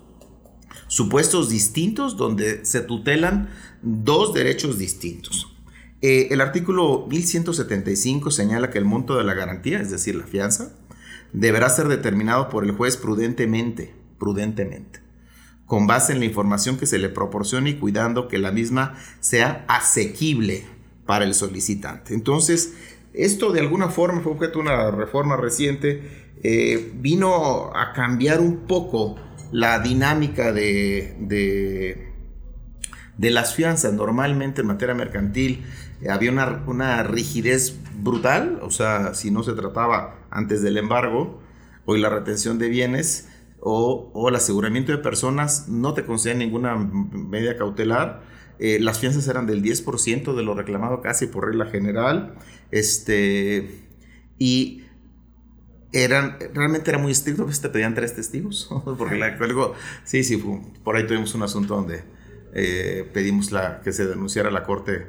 [0.88, 3.50] supuestos distintos donde se tutelan
[3.82, 5.54] dos derechos distintos.
[6.00, 10.72] Eh, el artículo 1175 señala que el monto de la garantía, es decir, la fianza,
[11.34, 15.00] deberá ser determinado por el juez prudentemente, prudentemente,
[15.66, 19.66] con base en la información que se le proporcione y cuidando que la misma sea
[19.68, 20.64] asequible
[21.06, 22.14] para el solicitante.
[22.14, 22.74] Entonces,
[23.14, 28.66] esto de alguna forma fue objeto de una reforma reciente, eh, vino a cambiar un
[28.66, 29.16] poco
[29.52, 31.16] la dinámica de,
[33.16, 33.92] de, las fianzas.
[33.94, 35.64] Normalmente en materia mercantil
[36.02, 41.40] eh, había una, una, rigidez brutal, o sea, si no se trataba antes del embargo,
[41.86, 43.28] hoy la retención de bienes
[43.60, 48.22] o, o el aseguramiento de personas no te concedían ninguna medida cautelar
[48.58, 52.34] eh, las fianzas eran del 10% de lo reclamado casi por regla general.
[52.70, 53.82] Este,
[54.38, 54.84] y
[55.92, 60.42] eran, realmente era muy estricto, que te pedían tres testigos, porque la, luego, sí, sí,
[60.82, 62.02] por ahí tuvimos un asunto donde
[62.52, 65.06] eh, pedimos la, que se denunciara a la Corte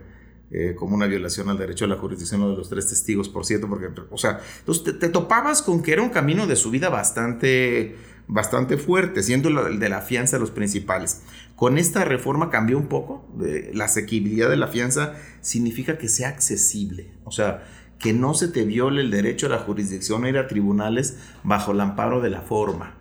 [0.51, 3.67] eh, como una violación al derecho a la jurisdicción de los tres testigos, por cierto,
[3.67, 7.95] porque, o sea, entonces te, topabas con que era un camino de subida bastante,
[8.27, 11.21] bastante fuerte, siendo el de la fianza los principales.
[11.55, 13.27] Con esta reforma cambió un poco,
[13.73, 17.63] la asequibilidad de la fianza significa que sea accesible, o sea,
[17.99, 21.71] que no se te viole el derecho a la jurisdicción a ir a tribunales bajo
[21.71, 22.97] el amparo de la forma.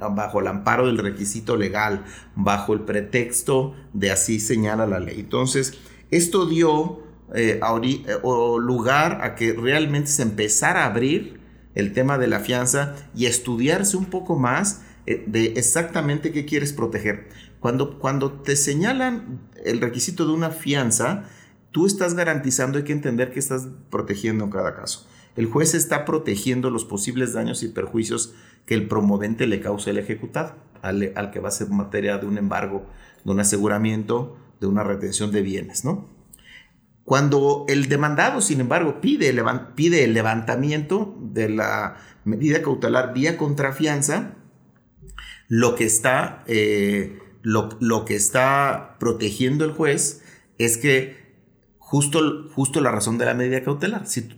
[0.00, 2.04] bajo el amparo del requisito legal,
[2.34, 5.20] bajo el pretexto de así señala la ley.
[5.20, 5.78] Entonces,
[6.10, 7.02] esto dio
[7.34, 8.18] eh, eh,
[8.60, 11.43] lugar a que realmente se empezara a abrir
[11.74, 16.72] el tema de la fianza y estudiarse un poco más eh, de exactamente qué quieres
[16.72, 17.28] proteger.
[17.60, 21.24] Cuando, cuando te señalan el requisito de una fianza,
[21.70, 25.06] tú estás garantizando, hay que entender que estás protegiendo en cada caso.
[25.36, 28.34] El juez está protegiendo los posibles daños y perjuicios
[28.66, 32.26] que el promovente le cause al ejecutado, al, al que va a ser materia de
[32.26, 32.86] un embargo,
[33.24, 36.08] de un aseguramiento de una retención de bienes, ¿no?
[37.04, 39.34] Cuando el demandado, sin embargo, pide,
[39.74, 44.36] pide el levantamiento de la medida cautelar vía contrafianza,
[45.48, 50.22] lo que está, eh, lo, que está protegiendo el juez
[50.56, 51.22] es que
[51.78, 54.30] justo, justo la razón de la medida cautelar, si,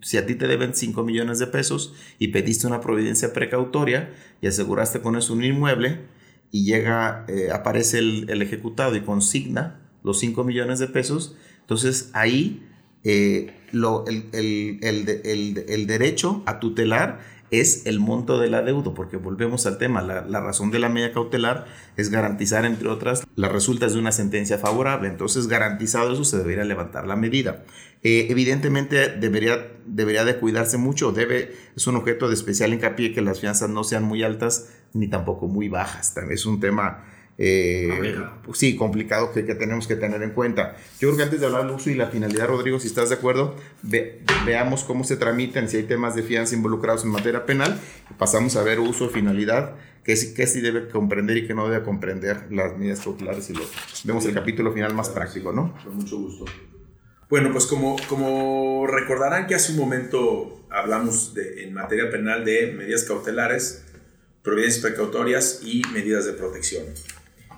[0.00, 4.46] si, a ti te deben 5 millones de pesos y pediste una providencia precautoria y
[4.46, 6.14] aseguraste con eso un inmueble,
[6.54, 12.62] y llega, eh, aparece el, ejecutado y consigna los 5 millones de pesos, entonces ahí
[13.04, 19.78] eh, lo, el, el, derecho a tutelar es el monto del adeudo, porque volvemos al
[19.78, 24.12] tema, la, razón de la medida cautelar es garantizar, entre otras, las resultas de una
[24.12, 27.64] sentencia favorable, entonces garantizado eso se debería levantar la medida.
[28.02, 33.22] Eh, evidentemente debería, debería de cuidarse mucho, debe, es un objeto de especial hincapié que
[33.22, 37.04] las fianzas no sean muy altas ni tampoco muy bajas, también es un tema
[37.36, 40.76] eh, pues sí, complicado que, tenemos que tener en cuenta.
[41.00, 43.16] Yo creo que antes de hablar del uso y la finalidad, Rodrigo, si estás de
[43.16, 43.56] acuerdo,
[44.46, 47.80] veamos cómo se tramitan, si hay temas de fianza involucrados en materia penal,
[48.18, 52.76] pasamos a ver uso, finalidad, qué sí, debe comprender y qué no debe comprender las
[52.76, 53.62] medidas cautelares y lo
[54.04, 55.74] vemos el capítulo final más práctico, ¿no?
[55.82, 56.44] Con mucho gusto.
[57.30, 62.72] Bueno, pues como, como recordarán que hace un momento hablamos de, en materia penal de
[62.72, 63.84] medidas cautelares,
[64.42, 66.84] providencias precautorias y medidas de protección.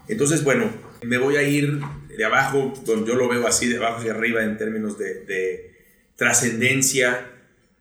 [0.08, 0.70] Entonces, bueno,
[1.02, 1.80] me voy a ir
[2.16, 5.74] de abajo, donde yo lo veo así, de abajo hacia arriba en términos de,
[6.16, 7.30] trascendencia,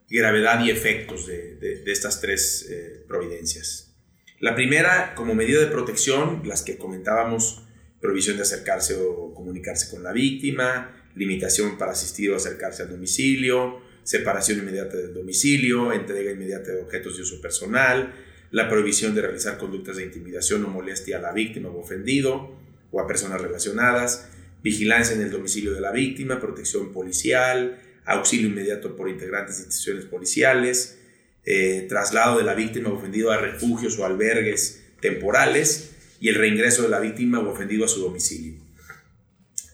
[0.10, 3.96] gravedad y efectos de, estas tres eh, providencias.
[4.40, 7.64] La primera, como medida de protección, las que comentábamos,
[8.02, 13.82] prohibición de acercarse o comunicarse con la víctima, limitación para asistir o acercarse al domicilio,
[14.04, 18.14] separación inmediata del domicilio, entrega inmediata de objetos de uso personal,
[18.52, 22.58] la prohibición de realizar conductas de intimidación o molestia a la víctima o ofendido
[22.92, 24.30] o a personas relacionadas,
[24.64, 30.06] vigilancia en el domicilio de la víctima, protección policial, auxilio inmediato por integrantes de instituciones
[30.06, 31.00] policiales,
[31.44, 36.84] eh, traslado de la víctima o ofendido a refugios o albergues temporales y el reingreso
[36.84, 38.64] de la víctima o ofendido a su domicilio.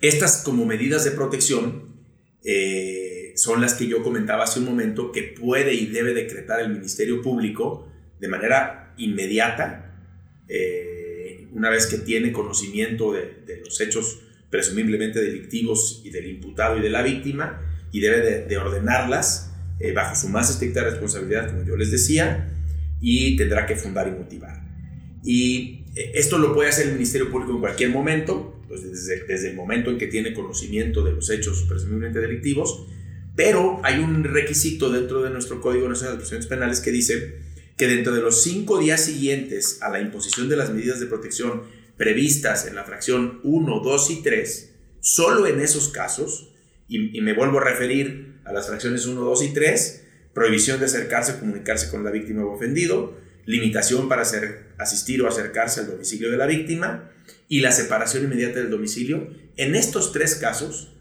[0.01, 1.91] Estas como medidas de protección
[2.43, 6.69] eh, son las que yo comentaba hace un momento que puede y debe decretar el
[6.69, 7.90] Ministerio Público
[8.21, 9.95] de manera inmediata,
[10.47, 16.81] eh, una vez que tiene conocimiento de, los hechos presumiblemente delictivos y del imputado y
[16.81, 21.75] de la víctima, y debe de, ordenarlas eh, bajo su más estricta responsabilidad, como yo
[21.75, 22.53] les decía,
[23.01, 24.61] y tendrá que fundar y motivar.
[25.23, 29.55] Y eh, esto lo puede hacer el Ministerio Público en cualquier momento, pues desde, el
[29.55, 32.85] momento en que tiene conocimiento de los hechos presumiblemente delictivos,
[33.35, 37.50] pero hay un requisito dentro de nuestro Código Nacional de Procedimientos Penales que dice
[37.81, 41.63] que dentro de los cinco días siguientes a la imposición de las medidas de protección
[41.97, 46.53] previstas en la fracción 1, 2 y 3, solo en esos casos,
[46.87, 51.31] y, me vuelvo a referir a las fracciones 1, 2 y 3, prohibición de acercarse
[51.31, 53.17] o comunicarse con la víctima o ofendido,
[53.47, 57.09] limitación para hacer, asistir o acercarse al domicilio de la víctima
[57.49, 59.27] y la separación inmediata del domicilio,
[59.57, 60.93] en estos tres casos,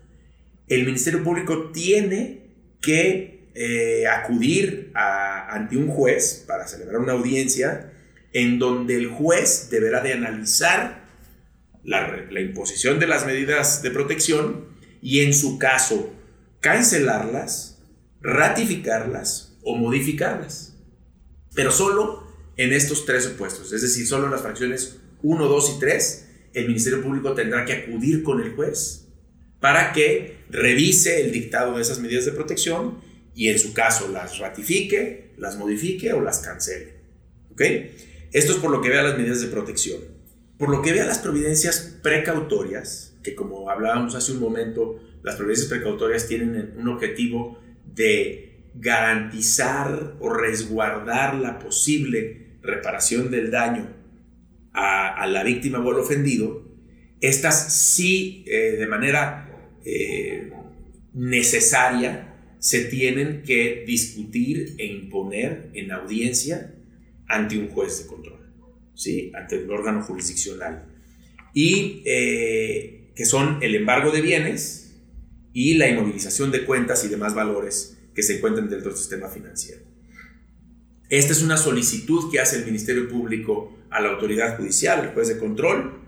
[0.66, 7.92] el Ministerio Público tiene que eh, acudir ante un juez para celebrar una audiencia
[8.32, 11.08] en donde el juez deberá de analizar
[11.82, 14.66] la, la imposición de las medidas de protección
[15.02, 16.12] y en su caso
[16.60, 17.82] cancelarlas,
[18.20, 20.76] ratificarlas o modificarlas.
[21.54, 22.26] Pero solo
[22.56, 26.66] en estos tres supuestos, es decir, solo en las fracciones 1, 2 y 3, el
[26.68, 29.08] Ministerio Público tendrá que acudir con el juez
[29.60, 32.98] para que revise el dictado de esas medidas de protección
[33.40, 36.96] y en su caso las ratifique, las modifique o las cancele.
[37.50, 37.62] ¿Ok?
[38.32, 40.02] Esto es por lo que vea las medidas de protección.
[40.58, 45.36] por lo que ve a las providencias precautorias, que como hablábamos hace un momento, las
[45.36, 53.88] providencias precautorias tienen un objetivo de garantizar o resguardar la posible reparación del daño
[54.74, 56.68] a, la víctima o al ofendido,
[57.22, 59.48] estas sí eh, de manera
[59.82, 60.52] eh,
[61.14, 62.29] necesaria
[62.60, 66.74] se tienen que discutir e imponer en audiencia
[67.26, 68.40] ante un juez de control.
[69.00, 69.32] ¿sí?
[69.34, 70.84] ante el órgano jurisdiccional,
[71.54, 74.94] y eh, que son el embargo de bienes
[75.52, 79.82] y la inmovilización de cuentas y demás valores que se encuentran dentro del sistema financiero.
[81.08, 85.28] Esta es una solicitud que hace el Ministerio Público a la autoridad judicial, al juez
[85.28, 85.98] de control,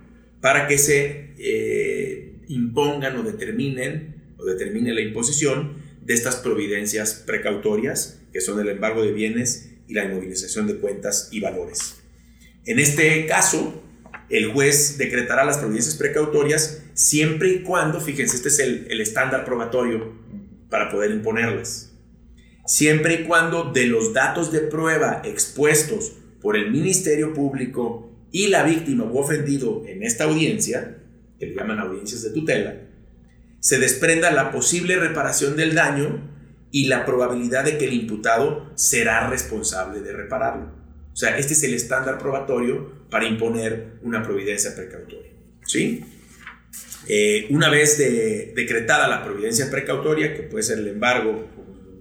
[0.40, 8.20] para que se eh, impongan o determinen o determine la imposición de estas providencias precautorias,
[8.32, 11.96] que son el embargo de bienes y la inmovilización de cuentas y valores.
[12.64, 13.82] En este caso,
[14.28, 20.12] el juez decretará las providencias precautorias siempre y cuando, fíjense, este es el, estándar probatorio
[20.70, 21.92] para poder imponerlas,
[22.66, 28.62] siempre y cuando de los datos de prueba expuestos por el Ministerio Público y la
[28.62, 30.98] víctima o ofendido en esta audiencia,
[31.38, 32.74] que le llaman audiencias de tutela,
[33.62, 36.20] se desprenda la posible reparación del daño
[36.72, 40.72] y la probabilidad de que el imputado será responsable de repararlo.
[41.12, 45.30] O sea, este es el estándar probatorio para imponer una providencia precautoria.
[45.64, 46.04] ¿sí?
[47.06, 51.48] Eh, una vez decretada la providencia precautoria, que puede ser el embargo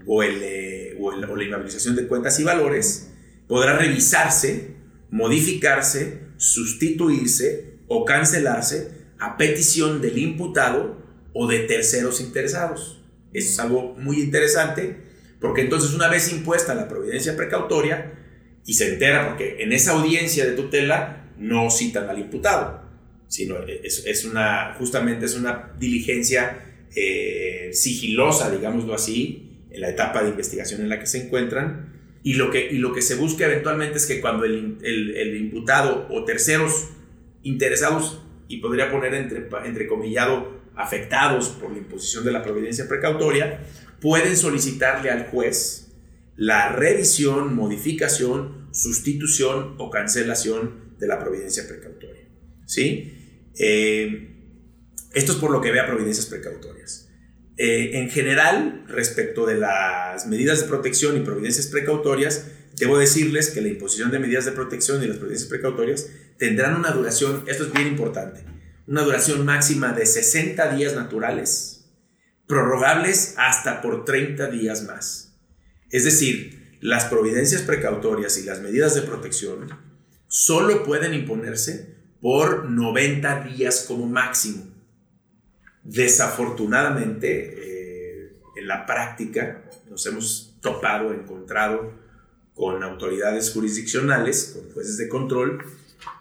[0.07, 3.11] o, eh, la inhabilitación de cuentas y valores,
[3.47, 4.77] podrá revisarse,
[5.11, 11.00] modificarse, sustituirse o cancelarse a petición del imputado
[11.33, 13.03] o de terceros interesados.
[13.33, 18.13] Eso es algo muy interesante porque entonces una vez impuesta la providencia precautoria,
[18.65, 22.81] y se entera porque en esa audiencia de tutela no citan al imputado,
[23.27, 26.63] sino es, es una, justamente es una diligencia
[26.95, 31.99] eh, sigilosa, digámoslo así, en la etapa de investigación en la que se encuentran.
[32.23, 36.07] Y lo que, y lo que se busca eventualmente es que cuando el, el, imputado
[36.11, 36.89] o terceros
[37.41, 39.87] interesados, y podría poner entre, entre
[40.81, 43.59] afectados por la imposición de la providencia precautoria,
[43.99, 45.91] pueden solicitarle al juez
[46.35, 52.27] la revisión, modificación, sustitución o cancelación de la providencia precautoria.
[52.65, 53.49] ¿Sí?
[53.59, 54.31] Eh,
[55.13, 57.09] esto es por lo que vea providencias precautorias.
[57.57, 63.61] Eh, en general, respecto de las medidas de protección y providencias precautorias, debo decirles que
[63.61, 67.73] la imposición de medidas de protección y las providencias precautorias tendrán una duración, esto es
[67.73, 68.43] bien importante,
[68.91, 71.85] una duración máxima de 60 días naturales,
[72.45, 75.33] prorrogables hasta por 30 días más.
[75.91, 79.69] Es decir, las providencias precautorias y las medidas de protección
[80.27, 84.67] solo pueden imponerse por 90 días como máximo.
[85.83, 91.93] Desafortunadamente, eh, en la práctica nos hemos topado, encontrado
[92.53, 95.63] con autoridades jurisdiccionales, con jueces de control,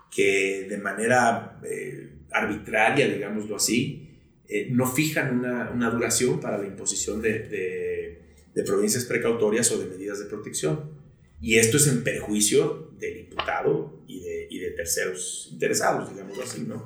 [0.08, 4.08] que de manera eh, arbitraria, digámoslo así,
[4.48, 8.18] eh, no fijan una, duración para la imposición de
[8.66, 11.00] provincias precautorias o de medidas de protección.
[11.40, 16.62] Y esto es en perjuicio del imputado y de, y de terceros interesados, digámoslo así,
[16.62, 16.84] ¿no?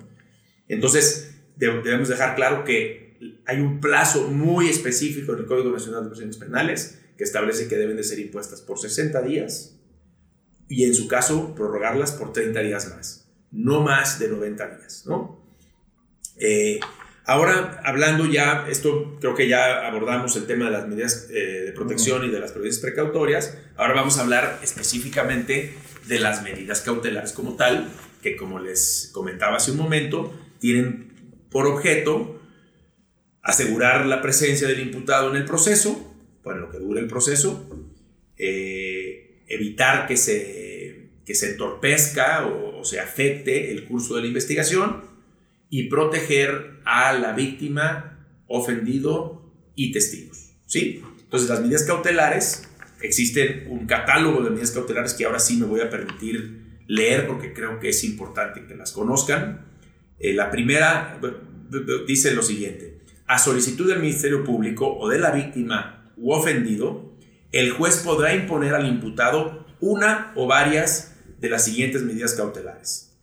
[0.69, 6.09] Entonces, debemos dejar claro que hay un plazo muy específico en el Código Nacional de
[6.09, 9.79] Procedimientos Penales que establece que deben de ser impuestas por 60 días
[10.69, 15.34] y en su caso prorrogarlas por 30 días más, no más de 90 días, ¿no?
[16.39, 16.81] Eh,
[17.27, 21.73] Ahora, hablando ya, esto creo que ya abordamos el tema de las medidas eh, de
[21.73, 23.57] protección y de las providencias precautorias.
[23.77, 25.73] Ahora vamos a hablar específicamente
[26.07, 27.89] de las medidas cautelares como tal,
[28.23, 31.15] que como les comentaba hace un momento, tienen
[31.51, 32.43] por objeto
[33.41, 37.89] asegurar la presencia del imputado en el proceso, bueno, lo que dure el proceso,
[38.37, 45.14] eh, evitar que se, que se entorpezca o se afecte el curso de la investigación
[45.71, 50.55] y proteger a la víctima, ofendido y testigos.
[50.67, 51.03] ¿sí?
[51.23, 52.69] Entonces, las medidas cautelares,
[53.01, 57.53] existen un catálogo de medidas cautelares que ahora sí me voy a permitir leer porque
[57.53, 59.67] creo que es importante que las conozcan.
[60.19, 61.21] Eh, la primera
[62.07, 67.17] dice lo siguiente, a solicitud del Ministerio Público o de la víctima u ofendido,
[67.53, 73.19] el juez podrá imponer al imputado una o varias de las siguientes medidas cautelares.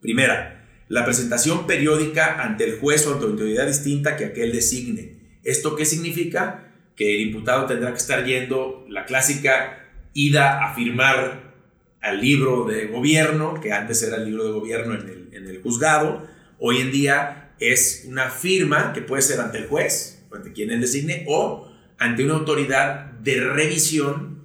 [0.00, 5.16] Primera, la presentación periódica ante el juez o ante autoridad distinta que aquel designe.
[5.42, 6.72] ¿Esto qué significa?
[6.96, 11.54] Que el imputado tendrá que estar yendo la clásica ida a firmar
[12.00, 15.62] al libro de gobierno, que antes era el libro de gobierno en el, en el
[15.62, 16.26] juzgado,
[16.58, 20.80] hoy en día es una firma que puede ser ante el juez, ante quien él
[20.80, 24.42] designe, o ante una autoridad de revisión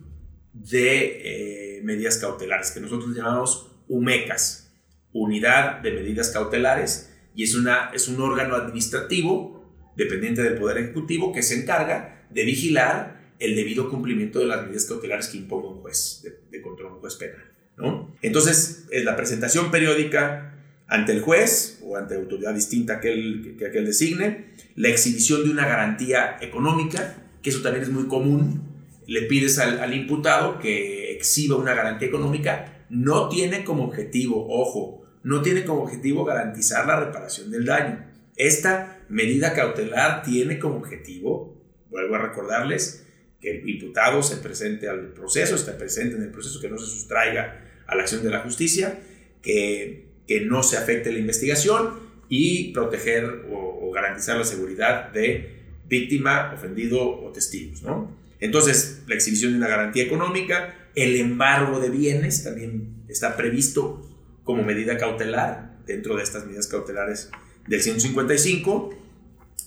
[0.54, 4.69] de eh, medidas cautelares, que nosotros llamamos UMECAS,
[5.14, 9.60] Unidad de Medidas Cautelares, y es, una, es un órgano administrativo
[9.96, 14.86] dependiente del Poder Ejecutivo que se encarga de vigilar el debido cumplimiento de las medidas
[14.86, 17.52] cautelares que imponga un juez de, control, un juez penal.
[17.78, 18.16] ¿no?
[18.22, 20.54] Entonces, es la presentación periódica
[20.88, 25.52] ante el juez o ante autoridad distinta que aquel, que aquel designe, la exhibición de
[25.52, 28.64] una garantía económica, que eso también es muy común,
[29.08, 34.99] le pides al, al imputado que exhiba una garantía económica, no tiene como objetivo, ojo,
[35.24, 38.06] no tiene como objetivo garantizar la reparación del daño.
[38.36, 43.06] Esta medida cautelar tiene como objetivo, vuelvo a recordarles,
[43.42, 46.86] que el imputado se presente al proceso, esté presente en el proceso, que no se
[46.86, 49.00] sustraiga a la acción de la justicia,
[49.42, 55.50] que, que no se afecte la investigación y proteger o, garantizar la seguridad de
[55.88, 57.82] víctima, ofendido o testigos.
[57.82, 58.16] ¿no?
[58.40, 64.08] Entonces, la exhibición de una garantía económica, el embargo de bienes también está previsto
[64.50, 67.30] como medida cautelar dentro de estas medidas cautelares
[67.68, 68.98] del 155,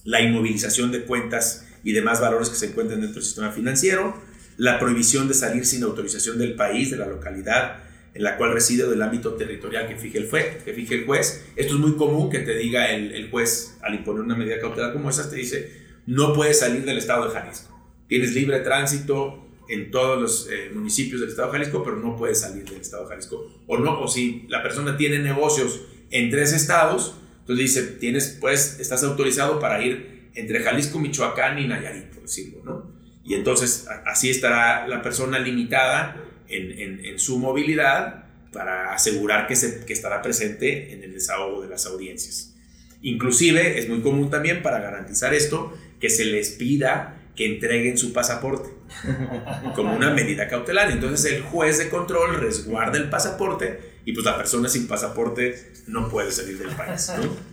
[0.02, 4.20] la inmovilización de cuentas y demás valores que se encuentren dentro del sistema financiero,
[4.56, 8.82] la prohibición de salir sin autorización del país, de la localidad en la cual reside
[8.82, 10.28] o del ámbito territorial que fije el,
[11.06, 11.44] juez.
[11.54, 14.92] Esto es muy común que te diga el, el juez al imponer una medida cautelar
[14.92, 15.70] como esa, te dice,
[16.06, 17.70] no puedes salir del estado de Jalisco.
[18.08, 22.40] Tienes libre tránsito en todos los eh, municipios del estado de Jalisco, pero no puedes
[22.40, 23.62] salir del estado de Jalisco.
[23.66, 28.78] O no, o si la persona tiene negocios en tres estados, entonces dice, tienes, pues,
[28.80, 32.92] estás autorizado para ir entre Jalisco, Michoacán y Nayarit, por decirlo, ¿no?
[33.24, 36.16] Y entonces así estará la persona limitada
[36.48, 41.68] en, en, su movilidad para asegurar que, se, que estará presente en el desahogo de
[41.68, 42.54] las audiencias.
[43.00, 48.12] Inclusive es muy común también para garantizar esto que se les pida que entreguen su
[48.12, 48.70] pasaporte
[49.74, 50.90] como una medida cautelar.
[50.90, 56.08] Entonces el juez de control resguarda el pasaporte y pues la persona sin pasaporte no
[56.08, 57.10] puede salir del país.
[57.16, 57.52] ¿no?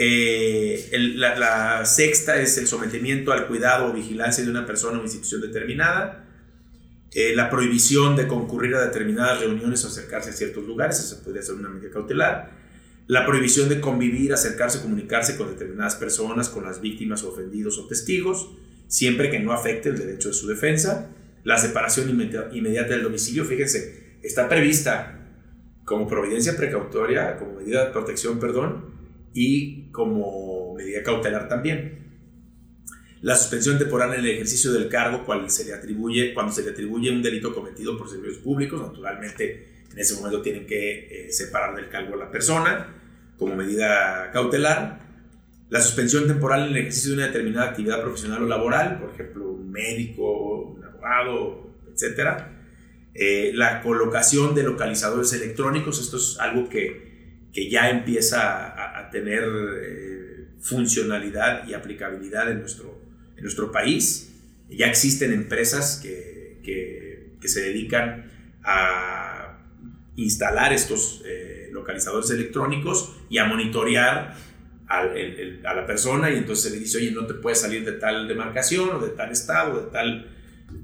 [0.00, 5.40] Eh, la, sexta es el sometimiento al cuidado o vigilancia de una persona o institución
[5.40, 6.24] determinada.
[7.12, 11.42] Eh, la prohibición de concurrir a determinadas reuniones o acercarse a ciertos lugares, eso podría
[11.42, 12.52] ser una medida cautelar.
[13.08, 18.50] La prohibición de convivir, acercarse, comunicarse con determinadas personas, con las víctimas ofendidos o testigos,
[18.88, 21.10] siempre que no afecte el derecho de su defensa.
[21.44, 25.14] La separación inmediata del domicilio, fíjense, está prevista
[25.84, 28.98] como providencia precautoria, como medida de protección, perdón,
[29.32, 32.08] y como medida cautelar también.
[33.20, 36.70] La suspensión temporal en el ejercicio del cargo cuando se le atribuye, cuando se le
[36.70, 41.74] atribuye un delito cometido por servicios públicos, naturalmente en ese momento tienen que eh, separar
[41.74, 42.94] del cargo a la persona
[43.36, 45.07] como medida cautelar.
[45.70, 49.50] La suspensión temporal en el ejercicio de una determinada actividad profesional o laboral, por ejemplo,
[49.50, 52.44] un médico, un abogado, etc.
[53.14, 57.08] Eh, la colocación de localizadores electrónicos, esto es algo que
[57.52, 59.42] que ya empieza a, tener
[59.82, 63.00] eh, funcionalidad y aplicabilidad en nuestro,
[63.36, 64.34] en nuestro país.
[64.68, 68.30] Ya existen empresas que, que, se dedican
[68.62, 69.58] a
[70.16, 74.36] instalar estos eh, localizadores electrónicos y a monitorear
[74.88, 78.88] a la persona y entonces le dice, oye, no te puedes salir de tal demarcación
[78.90, 80.34] o de tal estado, de tal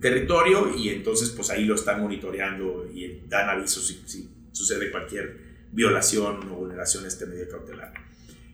[0.00, 5.38] territorio y entonces pues ahí lo están monitoreando y dan avisos si, si sucede cualquier
[5.72, 7.92] violación o vulneración a este medio cautelar.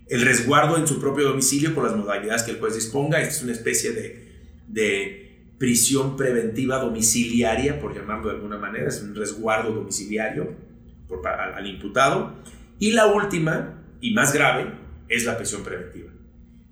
[0.08, 3.42] El resguardo en su propio domicilio por las modalidades que el juez disponga, esta es
[3.42, 4.28] una especie de,
[4.68, 10.54] de prisión preventiva domiciliaria, por llamarlo de alguna manera, es un resguardo domiciliario
[11.06, 12.34] por, al, al imputado.
[12.78, 14.79] Y la última y más grave
[15.10, 16.10] es la prisión preventiva,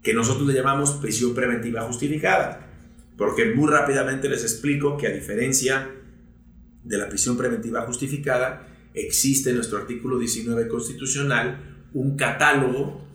[0.03, 2.67] que nosotros le llamamos prisión preventiva justificada,
[3.19, 5.91] porque muy rápidamente les explico que a diferencia
[6.85, 13.07] de la prisión preventiva justificada, existe en nuestro artículo 19 constitucional un catálogo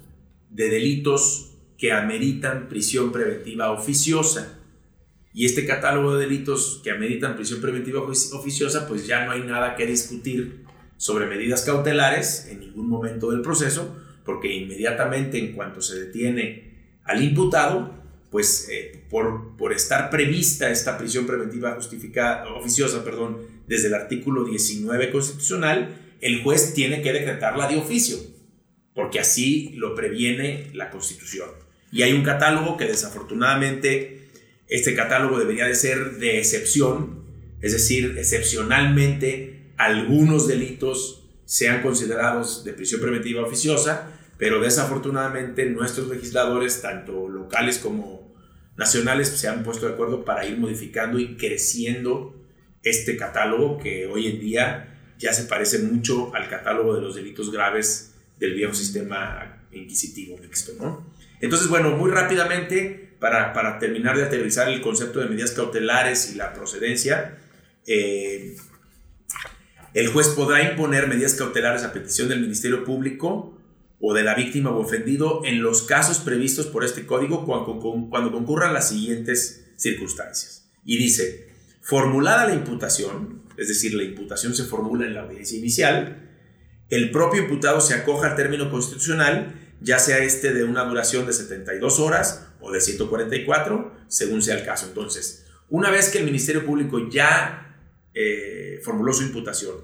[0.50, 4.60] de delitos que ameritan prisión preventiva oficiosa.
[5.34, 9.76] Y este catálogo de delitos que ameritan prisión preventiva oficiosa, pues ya no hay nada
[9.76, 10.64] que discutir
[10.98, 16.72] sobre medidas cautelares en ningún momento del proceso, porque inmediatamente en cuanto se detiene
[17.04, 23.88] al imputado, pues eh, por, por estar prevista esta prisión preventiva justificada, oficiosa, perdón, desde
[23.88, 28.18] el artículo 19 constitucional, el juez tiene que decretarla de oficio,
[28.96, 31.50] porque así lo previene la Constitución.
[31.92, 34.30] Y hay un catálogo que desafortunadamente,
[34.68, 37.24] este catálogo debería de ser de excepción,
[37.62, 44.13] es decir, excepcionalmente algunos delitos sean considerados de prisión preventiva oficiosa,
[44.44, 48.36] pero desafortunadamente nuestros legisladores, tanto locales como
[48.76, 52.36] nacionales, se han puesto de acuerdo para ir modificando y creciendo
[52.84, 57.54] este catálogo que hoy en día ya se parece mucho al catálogo de los delitos
[57.54, 60.74] graves del viejo sistema inquisitivo mixto.
[60.78, 61.10] ¿no?
[61.40, 66.36] Entonces, bueno, muy rápidamente, para, para, terminar de aterrizar el concepto de medidas cautelares y
[66.36, 67.38] la procedencia,
[67.88, 68.58] eh,
[69.94, 73.58] el juez podrá imponer medidas cautelares a petición del Ministerio Público
[74.06, 77.80] o de la víctima o ofendido en los casos previstos por este código cuando,
[78.32, 80.70] concurran las siguientes circunstancias.
[80.84, 81.48] Y dice,
[81.80, 86.30] formulada la imputación, es decir, la imputación se formula en la audiencia inicial,
[86.90, 91.32] el propio imputado se acoja al término constitucional, ya sea este de una duración de
[91.32, 94.86] 72 horas o de 144, según sea el caso.
[94.86, 97.80] Entonces, una vez que el Ministerio Público ya
[98.14, 99.76] eh, formuló su imputación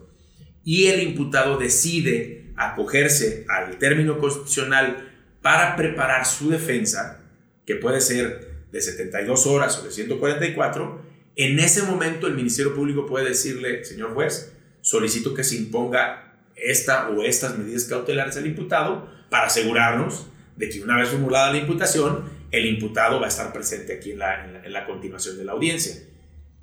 [0.65, 5.09] y el imputado decide acogerse al término constitucional
[5.41, 7.21] para preparar su defensa,
[7.65, 11.01] que puede ser de 72 horas o de 144,
[11.35, 17.09] en ese momento el Ministerio Público puede decirle, señor juez, solicito que se imponga esta
[17.09, 22.25] o estas medidas cautelares al imputado para asegurarnos de que una vez formulada la imputación,
[22.51, 25.95] el imputado va a estar presente aquí en la, en la, continuación de la audiencia.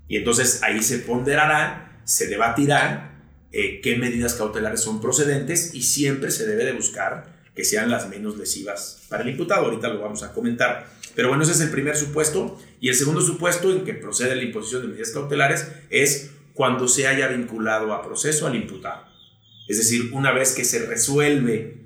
[0.08, 3.15] Y entonces ahí se ponderará, se debatirá
[3.58, 8.06] eh, qué medidas cautelares son procedentes y siempre se debe de buscar que sean las
[8.10, 9.64] menos lesivas para el imputado.
[9.64, 10.86] Ahorita lo vamos a comentar.
[11.14, 12.60] Pero bueno, ese es el primer supuesto.
[12.80, 17.06] Y el segundo supuesto en que procede la imposición de medidas cautelares es cuando se
[17.06, 19.06] haya vinculado a proceso al imputado.
[19.68, 21.78] Es decir, una vez que se resuelve,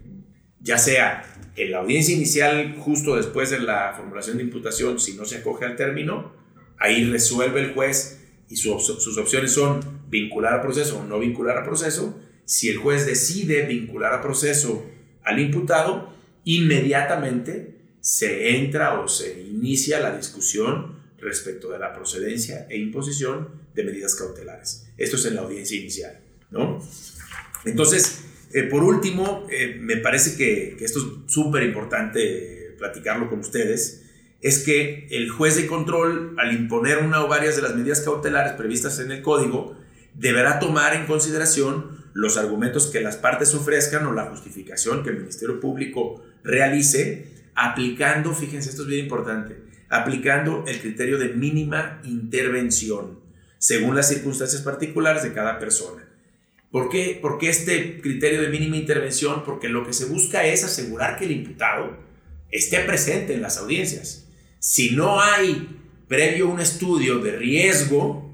[0.59, 1.23] ya sea
[1.55, 5.67] en la audiencia inicial, justo después de la formulación de imputación, si no se acoge
[5.67, 6.35] al término,
[6.79, 8.20] ahí resuelve el juez
[8.51, 9.81] y sus opciones son
[10.11, 12.21] vincular a proceso o no vincular a proceso.
[12.45, 14.85] Si el juez decide vincular a proceso
[15.23, 16.13] al imputado,
[16.45, 23.85] inmediatamente se entra o se inicia la discusión respecto de la procedencia e imposición de
[23.85, 24.91] medidas cautelares.
[24.97, 26.19] Esto es en la audiencia inicial,
[26.51, 26.83] ¿no?
[27.65, 33.41] Entonces, eh, por último, eh, me parece que, que esto es súper importante platicarlo con
[33.41, 34.10] ustedes,
[34.43, 38.55] es que el juez de control, al imponer una o varias de las medidas cautelares
[38.55, 39.77] previstas en el código,
[40.15, 45.19] deberá tomar en consideración los argumentos que las partes ofrezcan o la justificación que el
[45.19, 53.21] Ministerio Público realice aplicando, fíjense, esto es bien importante, aplicando el criterio de mínima intervención
[53.61, 56.03] según las circunstancias particulares de cada persona.
[56.71, 57.19] ¿Por qué?
[57.21, 59.45] Porque este criterio de mínima intervención?
[59.45, 61.99] Porque lo que se busca es asegurar que el imputado
[62.51, 64.30] esté presente en las audiencias.
[64.61, 65.69] Si no hay
[66.07, 68.31] previo un estudio de riesgo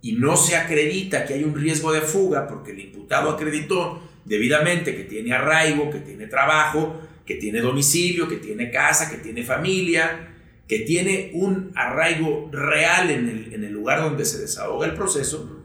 [0.00, 4.94] y no se acredita que hay un riesgo de fuga porque el imputado acreditó debidamente
[4.94, 10.34] que tiene arraigo, que tiene trabajo, que tiene domicilio, que tiene casa, que tiene familia,
[10.68, 15.64] que tiene un arraigo real en el, lugar donde se desahoga el proceso,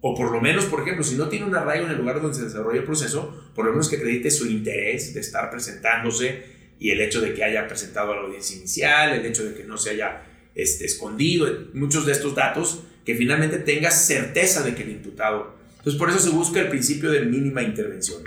[0.00, 2.36] o por lo menos, por ejemplo, si no tiene un arraigo en el lugar donde
[2.36, 6.90] se desarrolla el proceso, por lo menos que acredite su interés de estar presentándose y
[6.90, 9.76] el hecho de que haya presentado a la audiencia inicial, el hecho de que no
[9.76, 10.22] se haya
[10.54, 15.56] este, escondido, muchos de estos datos, que finalmente tenga certeza de que el imputado.
[15.78, 18.22] Entonces, por eso se busca el principio de mínima intervención.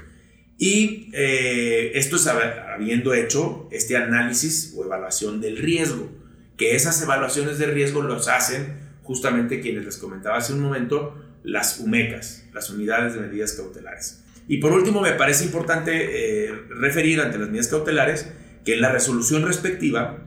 [0.58, 6.10] Y eh, esto es habiendo hecho este análisis o evaluación del riesgo,
[6.58, 11.80] que esas evaluaciones de riesgo los hacen justamente quienes les comentaba hace un momento, las
[11.80, 14.21] UMECAS, las unidades de medidas cautelares.
[14.52, 15.94] Y por último, me parece importante
[16.44, 18.28] eh, referir ante las medidas cautelares
[18.66, 20.26] que en la resolución respectiva,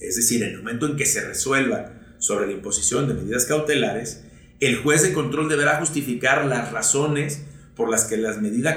[0.00, 4.24] es decir, en el momento en que se resuelva sobre la imposición de medidas cautelares,
[4.58, 7.44] el juez de control deberá justificar las razones
[7.76, 8.76] por las que, las medida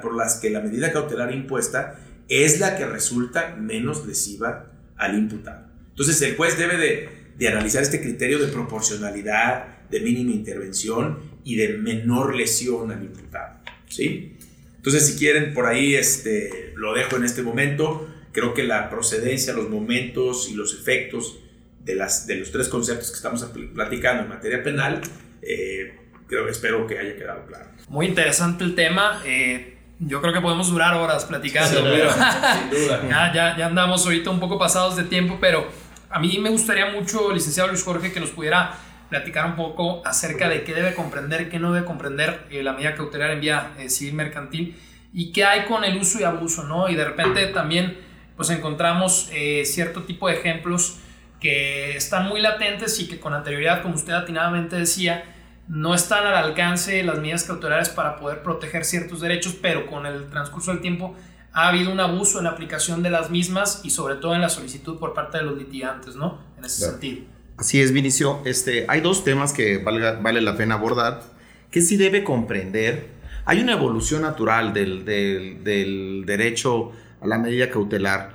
[0.00, 1.98] por las que la medida cautelar impuesta
[2.28, 5.66] es la que resulta menos lesiva al imputado.
[5.88, 11.76] Entonces el juez debe de, analizar este criterio de proporcionalidad, de mínima intervención y de
[11.76, 13.61] menor lesión al imputado.
[13.92, 14.36] ¿Sí?
[14.76, 18.08] Entonces si quieren por ahí este, lo dejo en este momento.
[18.32, 21.38] Creo que la procedencia, los momentos y los efectos
[21.84, 25.02] de, las, de los tres conceptos que estamos platicando en materia penal
[25.42, 27.66] eh, creo, espero que haya quedado claro.
[27.88, 29.20] Muy interesante el tema.
[29.24, 31.80] Eh, yo creo que podemos durar horas platicando.
[31.80, 33.02] Sin duda.
[33.08, 35.68] ya, ya, ya andamos ahorita un poco pasados de tiempo, pero
[36.08, 38.78] a mí me gustaría mucho, licenciado Luis Jorge, que nos pudiera
[39.12, 42.94] platicar un poco acerca de qué debe comprender, qué no debe comprender eh, la medida
[42.94, 44.76] cautelar en vía eh, civil mercantil
[45.12, 46.88] y qué hay con el uso y abuso, ¿no?
[46.88, 47.98] Y de repente también
[48.34, 49.30] pues encontramos
[49.64, 50.96] cierto tipo de ejemplos
[51.38, 55.24] que están muy latentes y que con anterioridad, como usted atinadamente decía,
[55.68, 60.30] no están al alcance las medidas cautelares para poder proteger ciertos derechos, pero con el
[60.30, 61.14] transcurso del tiempo
[61.52, 64.48] ha habido un abuso en la aplicación de las mismas y sobre todo en la
[64.48, 66.40] solicitud por parte de los litigantes, ¿no?
[66.56, 67.24] En ese sentido.
[67.56, 68.40] Así es, Vinicio.
[68.44, 71.22] Este, hay dos temas que vale la pena abordar,
[71.70, 73.08] que sí debe comprender.
[73.44, 78.32] Hay una evolución natural del, del, derecho a la medida cautelar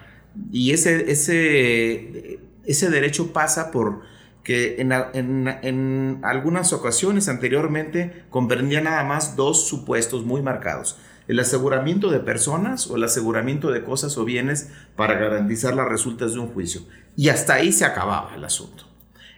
[0.52, 4.02] y ese, ese, ese derecho pasa por
[4.44, 10.98] que en, en, en, algunas ocasiones anteriormente comprendía nada más dos supuestos muy marcados
[11.28, 16.34] el aseguramiento de personas o el aseguramiento de cosas o bienes para garantizar las resultas
[16.34, 16.82] de un juicio.
[17.16, 18.87] Y hasta ahí se acababa el asunto.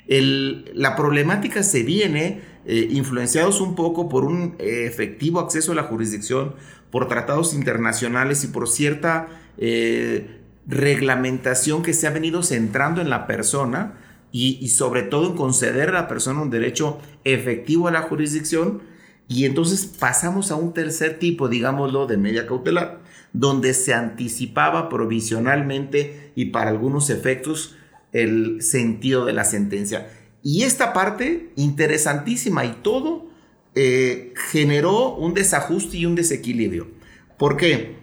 [0.10, 5.84] La problemática se viene eh, influenciados un poco por un eh, efectivo acceso a la
[5.84, 6.56] jurisdicción,
[6.90, 13.28] por tratados internacionales y por cierta eh, reglamentación que se ha venido centrando en la
[13.28, 13.98] persona
[14.32, 18.82] y, y sobre todo en conceder a la persona un derecho efectivo a la jurisdicción.
[19.28, 23.02] Y entonces pasamos a un tercer tipo, digámoslo, de media cautelar,
[23.32, 27.76] donde se anticipaba provisionalmente y para algunos efectos
[28.14, 30.10] el sentido de la sentencia.
[30.42, 33.28] Y esta parte, interesantísima y todo,
[33.76, 36.88] eh, generó un desajuste y un desequilibrio.
[37.38, 37.98] ¿Por qué?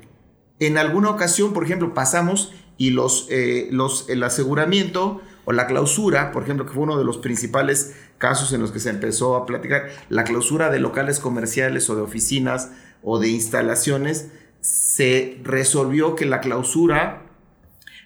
[0.59, 6.33] En alguna ocasión, por ejemplo, pasamos y los, eh, los, el aseguramiento o la clausura,
[6.33, 9.47] por ejemplo, que fue uno de los principales casos en los que se empezó a
[9.47, 12.71] platicar, la clausura de locales comerciales o de oficinas
[13.03, 14.31] o de instalaciones,
[14.61, 17.26] se resolvió que la clausura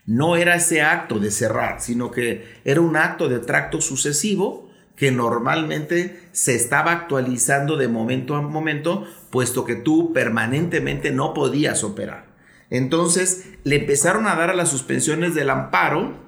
[0.07, 5.11] no era ese acto de cerrar, sino que era un acto de tracto sucesivo que
[5.11, 12.27] normalmente se estaba actualizando de momento a momento, puesto que tú permanentemente no podías operar.
[12.69, 16.19] Entonces le empezaron a dar a las suspensiones del amparo,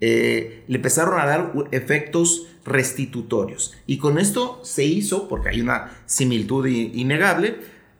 [0.00, 3.74] eh, le empezaron a dar efectos restitutorios.
[3.86, 7.58] Y con esto se hizo, porque hay una similitud innegable,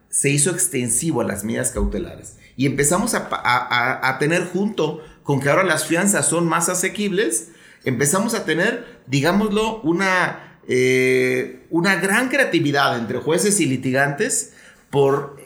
[0.08, 2.38] se hizo extensivo a las medidas cautelares.
[2.56, 7.50] Y empezamos a, tener junto con que ahora las fianzas son más asequibles,
[7.84, 14.54] empezamos a tener, digámoslo, una, eh, una gran creatividad entre jueces y litigantes
[14.90, 15.36] por...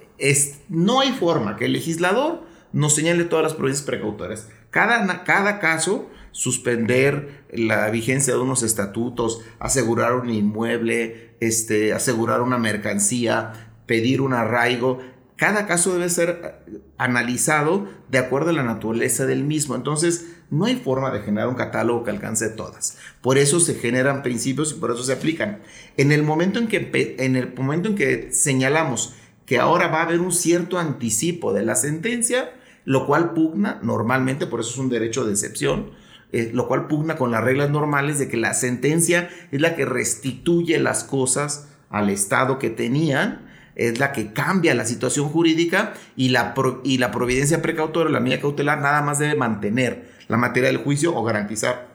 [0.69, 4.49] no hay forma que el legislador nos señale todas las provincias precautorias.
[4.71, 12.59] Cada, cada caso suspender la vigencia de unos estatutos, asegurar un inmueble, este, asegurar una
[12.59, 13.53] mercancía,
[13.87, 15.01] pedir un arraigo.
[15.41, 16.61] Cada caso debe ser
[16.99, 19.75] analizado de acuerdo a la naturaleza del mismo.
[19.75, 22.99] Entonces, no hay forma de generar un catálogo que alcance todas.
[23.23, 25.63] Por eso se generan principios y por eso se aplican.
[25.97, 29.15] En el momento en que, en el momento en que señalamos
[29.47, 32.53] que ahora va a haber un cierto anticipo de la sentencia,
[32.85, 35.93] lo cual pugna normalmente, por eso es un derecho de excepción,
[36.33, 39.87] eh, lo cual pugna con las reglas normales de que la sentencia es la que
[39.87, 46.31] restituye las cosas al estado que tenían, es la que cambia la situación jurídica y
[46.31, 46.55] la,
[46.85, 51.15] y la providencia precautoria, la medida cautelar, nada más debe mantener la materia del juicio
[51.15, 51.89] o garantizar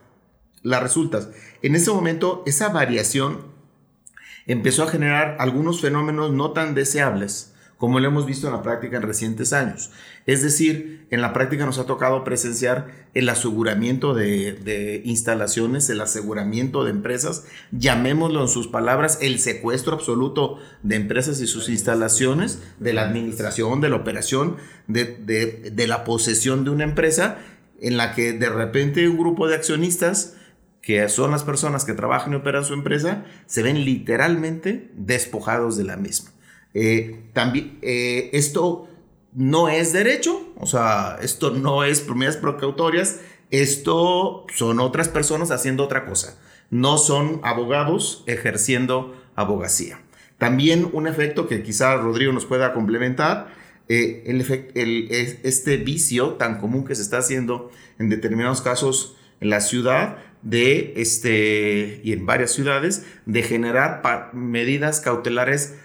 [0.61, 1.29] las resultas.
[1.61, 3.45] En ese momento, esa variación
[4.45, 8.97] empezó a generar algunos fenómenos no tan deseables como lo hemos visto en la práctica
[8.97, 9.91] en recientes años.
[10.25, 16.83] Es decir, en la práctica nos ha tocado presenciar el aseguramiento de, instalaciones, el aseguramiento
[16.83, 22.93] de empresas, llamémoslo en sus palabras, el secuestro absoluto de empresas y sus instalaciones, de
[22.93, 24.57] la administración, de la operación,
[24.87, 27.37] de, la posesión de una empresa,
[27.81, 30.37] en la que de repente un grupo de accionistas
[30.81, 35.83] que son las personas que trabajan y operan su empresa, se ven literalmente despojados de
[35.83, 36.34] la misma.
[36.75, 38.87] Eh, también, eh, esto
[39.33, 45.85] no es derecho, o sea, esto no es medidas precautorias, esto son otras personas haciendo
[45.85, 46.37] otra cosa,
[46.69, 50.01] no son abogados ejerciendo abogacía.
[50.37, 53.47] También un efecto que quizá Rodrigo nos pueda complementar,
[53.87, 54.41] eh, el,
[54.75, 55.07] el,
[55.43, 60.93] este vicio tan común que se está haciendo en determinados casos en la ciudad de
[60.97, 64.01] este y en varias ciudades de generar
[64.33, 65.75] medidas cautelares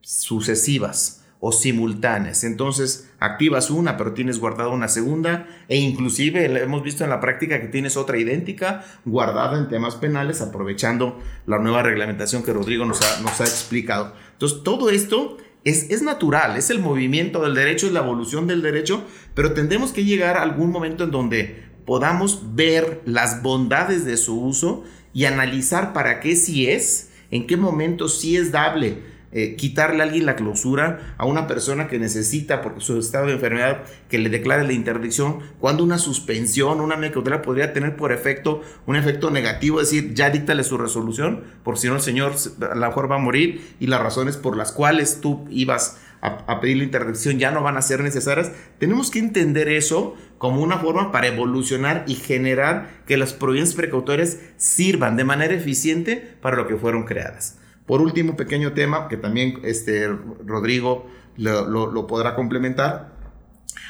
[0.00, 2.44] sucesivas o simultáneas.
[2.44, 7.60] Entonces, activas una, pero tienes guardada una segunda, e inclusive hemos visto en la práctica
[7.60, 13.00] que tienes otra idéntica guardada en temas penales, aprovechando la nueva reglamentación que Rodrigo nos
[13.00, 14.12] ha, explicado.
[14.32, 18.60] Entonces, todo esto es, es, natural, es el movimiento del derecho, es la evolución del
[18.60, 19.02] derecho,
[19.34, 24.38] pero tendremos que llegar a algún momento en donde podamos ver las bondades de su
[24.38, 24.84] uso
[25.14, 30.06] y analizar para qué sí es, en qué momento sí es dable eh, quitarle a
[30.06, 34.28] alguien la clausura a una persona que necesita, por su estado de enfermedad, que le
[34.28, 39.80] declare la interdicción, cuando una suspensión, una medida podría tener por efecto un efecto negativo,
[39.80, 42.32] es decir, ya díctale su resolución, porque si no el señor
[42.70, 46.60] a lo mejor va a morir y las razones por las cuales tú ibas a,
[46.60, 48.52] pedir la interdicción ya no van a ser necesarias.
[48.78, 54.38] Tenemos que entender eso como una forma para evolucionar y generar que las providencias precautorias
[54.56, 57.58] sirvan de manera eficiente para lo que fueron creadas.
[57.90, 60.06] Por último, pequeño tema que también este,
[60.46, 63.16] Rodrigo lo, podrá complementar.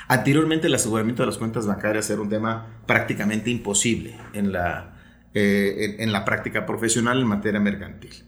[0.08, 4.94] Anteriormente el aseguramiento de las cuentas bancarias era un tema prácticamente imposible en la,
[5.34, 8.24] eh, en, la práctica profesional en materia mercantil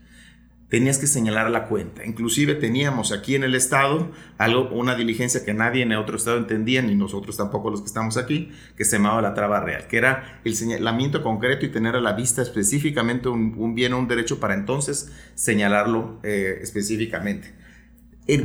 [0.73, 2.03] tenías que señalar la cuenta.
[2.03, 6.81] Inclusive teníamos aquí en el estado algo, una diligencia que nadie en otro estado entendía,
[6.81, 10.41] ni nosotros tampoco los que estamos aquí, que se llamaba la traba real, que era
[10.47, 14.55] el señalamiento concreto y tener a la vista específicamente un, bien o un derecho para
[14.55, 17.53] entonces señalarlo eh, específicamente.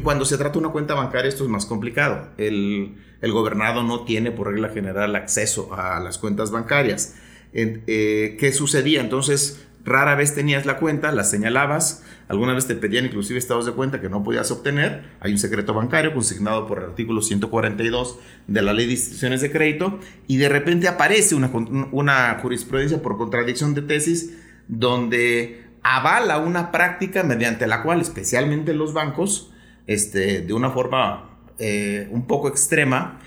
[0.03, 2.31] cuando se trata de una cuenta bancaria esto es más complicado.
[2.37, 7.15] El, gobernado no tiene por regla general acceso a las cuentas bancarias.
[7.53, 8.99] Eh, ¿Qué sucedía?
[8.99, 13.71] Entonces, rara vez tenías la cuenta, la señalabas, alguna vez te pedían inclusive estados de
[13.71, 18.61] cuenta que no podías obtener, hay un secreto bancario consignado por el artículo 142 de
[18.61, 23.81] la ley de instituciones de crédito y de repente aparece una, jurisprudencia por contradicción de
[23.81, 24.33] tesis
[24.67, 29.53] donde avala una práctica mediante la cual especialmente los bancos,
[29.87, 33.19] este, de una forma eh, un poco extrema,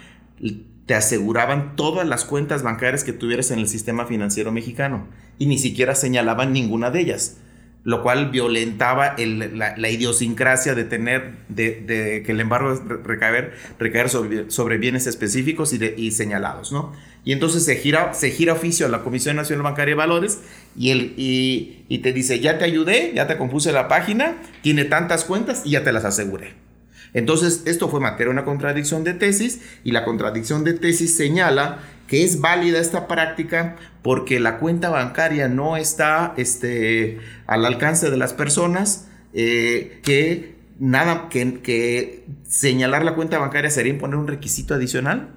[0.91, 5.07] te aseguraban todas las cuentas bancarias que tuvieras en el sistema financiero mexicano
[5.39, 7.37] y ni siquiera señalaban ninguna de ellas,
[7.85, 12.75] lo cual violentaba la, idiosincrasia de tener, que el embargo
[13.05, 16.93] recaer, recaer sobre, bienes específicos y, señalados, ¿no?
[17.25, 20.41] Y entonces se gira, se oficio a la Comisión Nacional Bancaria de Valores
[20.77, 25.63] y, y te dice, ya te ayudé, ya te compuse la página, tiene tantas cuentas
[25.65, 26.69] y ya te las aseguré.
[27.13, 32.25] Entonces, esto fue materia una contradicción de tesis y la contradicción de tesis señala que
[32.25, 38.33] es válida esta práctica porque la cuenta bancaria no está este, al alcance de las
[38.33, 45.37] personas, eh, que nada, que, que, señalar la cuenta bancaria sería imponer un requisito adicional.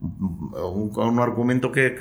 [0.00, 1.96] Un, un argumento que,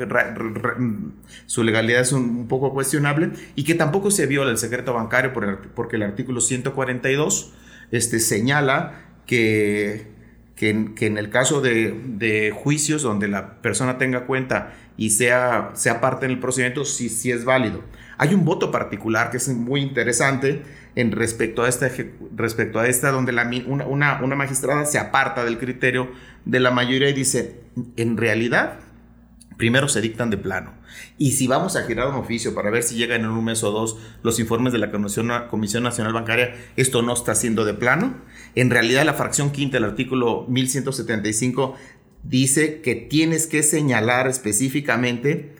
[1.48, 5.34] su legalidad es un, poco cuestionable y que tampoco se viola el secreto bancario
[5.74, 7.54] porque el artículo 142
[7.92, 10.08] este, señala que,
[10.56, 16.28] que, en, el caso de, juicios donde la persona tenga cuenta y sea, sea parte
[16.28, 17.84] del procedimiento, sí, sí es válido.
[18.18, 20.64] Hay un voto particular que es muy interesante
[20.96, 21.92] en respecto a esta,
[22.36, 26.10] respecto a esta donde la, una, una, una magistrada se aparta del criterio
[26.46, 27.60] de la mayoría y dice,
[27.98, 28.80] en realidad,
[29.58, 30.74] primero se dictan de plano.
[31.18, 33.72] Y si vamos a girar un oficio para ver si llegan en un mes o
[33.72, 38.16] dos los informes de la Comisión Nacional Bancaria, esto no está siendo de plano.
[38.56, 41.76] En realidad la fracción quinta del artículo 1175
[42.24, 45.56] dice que tienes que señalar específicamente,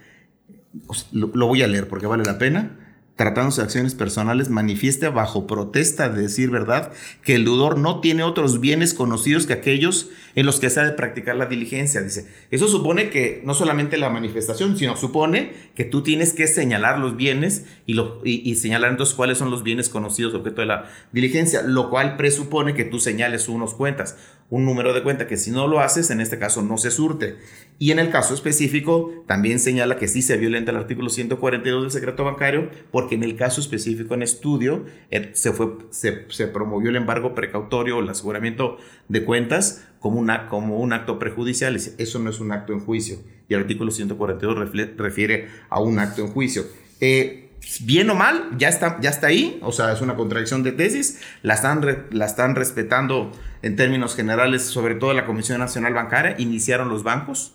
[1.12, 2.87] lo voy a leer porque vale la pena,
[3.18, 6.94] tratándose de acciones personales, manifiesta bajo protesta de decir verdad
[7.24, 10.84] que el deudor no tiene otros bienes conocidos que aquellos en los que se ha
[10.84, 12.02] de practicar la diligencia.
[12.02, 17.00] Dice, eso supone que no solamente la manifestación, sino supone que tú tienes que señalar
[17.00, 20.86] los bienes y, lo, y, señalar entonces cuáles son los bienes conocidos objeto de la
[21.12, 24.16] diligencia, lo cual presupone que tú señales unos cuentas,
[24.50, 27.38] un número de cuenta que si no lo haces, en este caso no se surte.
[27.80, 31.92] Y en el caso específico, también señala que sí se violenta el artículo 142 del
[31.92, 36.90] secreto bancario, porque en el caso específico en estudio eh, se, fue, se, se promovió
[36.90, 38.78] el embargo precautorio o el aseguramiento
[39.10, 41.76] de cuentas como, una, como un acto prejudicial.
[41.76, 43.18] Eso no es un acto en juicio.
[43.50, 46.64] Y el artículo 142 refiere a un acto en juicio.
[47.02, 47.50] Eh,
[47.82, 51.22] bien o mal, ya está, ya está ahí, o sea, es una contradicción de tesis,
[51.44, 53.32] la están, la están respetando
[53.62, 57.54] en términos generales, sobre todo la Comisión Nacional Bancaria, iniciaron los bancos.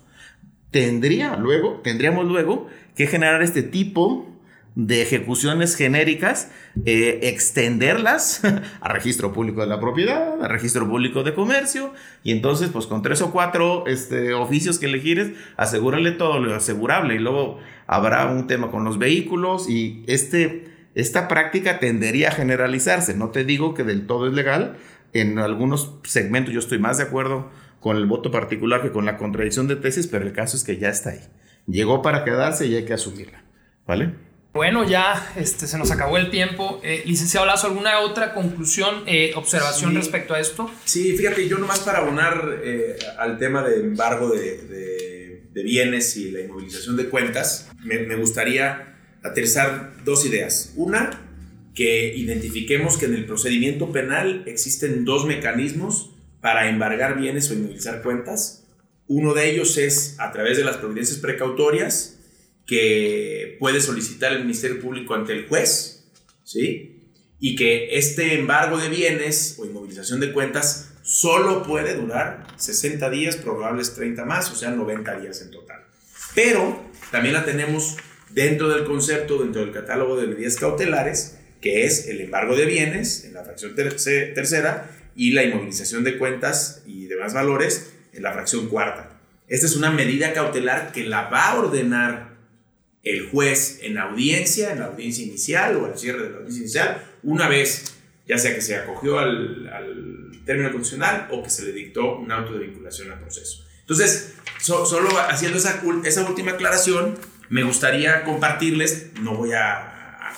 [0.71, 4.33] Tendría luego, tendríamos luego que generar este tipo
[4.75, 6.51] de ejecuciones genéricas,
[6.87, 8.41] eh, extenderlas
[8.81, 11.93] a registro público de la propiedad, a registro público de comercio,
[12.23, 17.17] y entonces, pues con tres o cuatro este, oficios que elegires, asegúrale todo lo asegurable,
[17.17, 23.15] y luego habrá un tema con los vehículos, y este, esta práctica tendería a generalizarse.
[23.15, 24.79] No te digo que del todo es legal,
[25.13, 27.51] en algunos segmentos yo estoy más de acuerdo
[27.81, 30.79] con el voto particular que con la contradicción de tesis, pero el caso es que
[30.79, 31.21] ya está ahí.
[31.67, 33.45] Llegó para quedarse y hay que asumirla.
[33.87, 34.15] ¿Vale?
[34.53, 36.81] Bueno, ya este, se nos acabó el tiempo.
[36.85, 40.71] Eh, licenciado Lazo, ¿alguna otra conclusión, eh, observación respecto a esto?
[40.85, 46.41] Sí, fíjate, yo nomás para abonar eh, al tema de embargo de, bienes y la
[46.41, 50.73] inmovilización de cuentas, me, me gustaría aterrizar dos ideas.
[50.77, 51.32] Una,
[51.75, 56.11] que identifiquemos que en el procedimiento penal existen dos mecanismos
[56.41, 58.65] para embargar bienes o inmovilizar cuentas.
[59.07, 62.19] Uno de ellos es a través de las providencias precautorias
[62.67, 66.05] que puede solicitar el Ministerio Público ante el juez,
[66.45, 67.11] ¿sí?
[67.41, 73.37] Y que este embargo de bienes o inmovilización de cuentas solo puede durar 60 días,
[73.37, 75.85] probables 30 más, o sea, 90 días en total.
[76.35, 77.97] Pero también la tenemos
[78.31, 83.25] dentro del concepto, dentro del catálogo de medidas cautelares, que es el embargo de bienes
[83.25, 88.69] en la fracción tercera y la inmovilización de cuentas y demás valores en la fracción
[88.69, 89.19] cuarta.
[89.49, 92.33] Esta es una medida cautelar que la va a ordenar
[93.05, 97.05] el juez en audiencia, en la audiencia inicial o al cierre de la audiencia inicial,
[97.23, 97.97] una vez
[98.27, 102.31] ya sea que se acogió al, al término constitucional o que se le dictó un
[102.31, 103.65] auto de vinculación al proceso.
[103.81, 109.92] Entonces, solo haciendo esa, esa última aclaración, me gustaría compartirles, no voy a,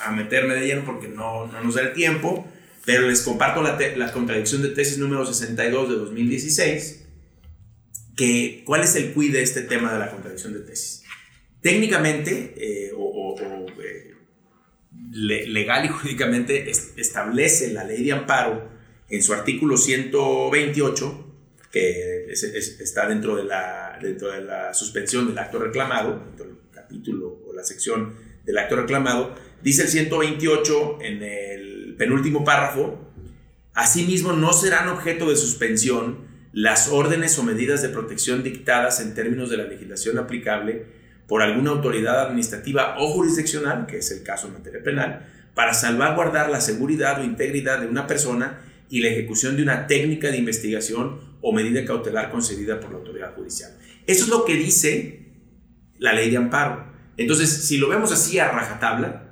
[0.05, 2.47] a meterme de lleno porque no, no, nos da el tiempo,
[2.85, 7.05] pero les comparto la, la, contradicción de tesis número 62 de 2016,
[8.17, 11.03] que cuál es el quid de este tema de la contradicción de tesis.
[11.61, 13.35] Técnicamente, eh, o,
[13.83, 14.15] eh,
[15.13, 18.69] legal y jurídicamente, establece la ley de amparo
[19.09, 21.21] en su artículo 128,
[21.73, 27.43] que está dentro de, la, dentro de la suspensión del acto reclamado, dentro del capítulo
[27.47, 29.35] o la sección del acto reclamado,
[29.65, 33.11] dice el 128 en el penúltimo párrafo,
[33.73, 39.51] asimismo no serán objeto de suspensión las órdenes o medidas de protección dictadas en términos
[39.51, 40.87] de la legislación aplicable
[41.27, 46.51] por alguna autoridad administrativa o jurisdiccional, que es el caso en materia penal, para salvaguardar
[46.51, 48.61] la seguridad o integridad de una persona
[48.91, 53.35] y la ejecución de una técnica de investigación o medida cautelar concedida por la autoridad
[53.35, 53.73] judicial.
[54.07, 55.33] Eso es lo que dice
[55.99, 56.93] la ley de amparo.
[57.17, 59.24] Entonces, si lo vemos así a rajatabla,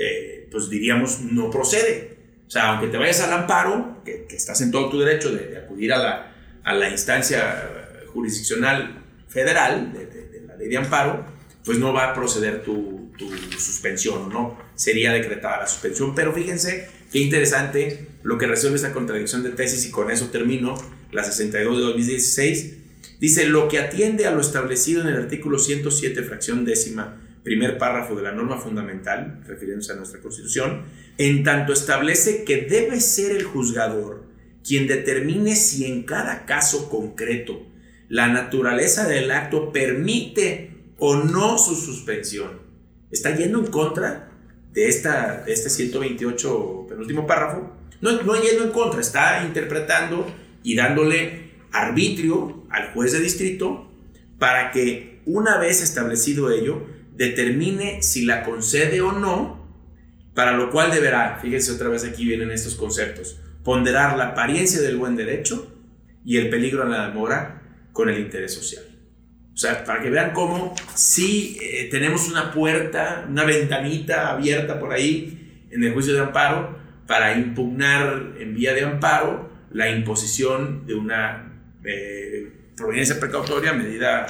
[0.00, 2.16] eh, pues diríamos no procede.
[2.46, 5.92] O sea, aunque te vayas al amparo, que, estás en todo tu derecho de, acudir
[5.92, 6.34] a la,
[6.64, 7.70] a la, instancia
[8.08, 11.24] jurisdiccional federal de, de, la ley de amparo,
[11.64, 14.58] pues no va a proceder tu, tu suspensión, ¿no?
[14.74, 16.14] Sería decretada la suspensión.
[16.14, 20.74] Pero fíjense Qué interesante lo que resuelve esta contradicción de tesis y con eso termino,
[21.10, 22.74] la 62 de 2016.
[23.18, 28.14] Dice, lo que atiende a lo establecido en el artículo 107, fracción décima, primer párrafo
[28.14, 30.82] de la norma fundamental, refiriéndose a nuestra Constitución,
[31.18, 34.24] en tanto establece que debe ser el juzgador
[34.62, 37.66] quien determine si en cada caso concreto
[38.08, 42.60] la naturaleza del acto permite o no su suspensión.
[43.10, 44.30] Está yendo en contra
[44.72, 50.26] de, esta, este 128 penúltimo párrafo, no, no yendo en contra, está interpretando
[50.62, 53.90] y dándole arbitrio al juez de distrito
[54.38, 59.60] para que una vez establecido ello, determine si la concede o no,
[60.34, 64.96] para lo cual deberá, fíjense otra vez aquí vienen estos conceptos, ponderar la apariencia del
[64.96, 65.76] buen derecho
[66.24, 68.84] y el peligro en la demora con el interés social.
[69.52, 74.92] O sea, para que vean cómo sí eh, tenemos una puerta, una ventanita abierta por
[74.92, 80.94] ahí en el juicio de amparo para impugnar en vía de amparo la imposición de
[80.94, 81.52] una
[81.84, 84.26] eh, providencia precautoria, medida,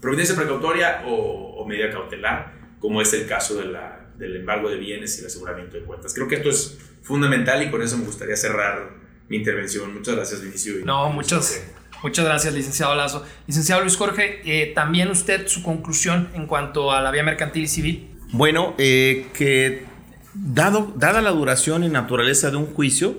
[0.00, 5.16] providencia precautoria o, medida cautelar, como es el caso de la, del embargo de bienes
[5.18, 6.14] y el aseguramiento de cuentas.
[6.14, 8.90] Creo que esto es fundamental y con eso me gustaría cerrar
[9.28, 9.92] mi intervención.
[9.94, 10.74] Muchas gracias, Vinicio.
[10.84, 11.62] No, muchas,
[12.02, 13.24] Muchas gracias, licenciado Lazo.
[13.46, 17.68] Licenciado Luis Jorge, eh, también usted su conclusión en cuanto a la vía mercantil y
[17.68, 18.08] civil.
[18.32, 19.84] Bueno, eh, que
[20.32, 23.18] dado, dada la duración y naturaleza de un juicio,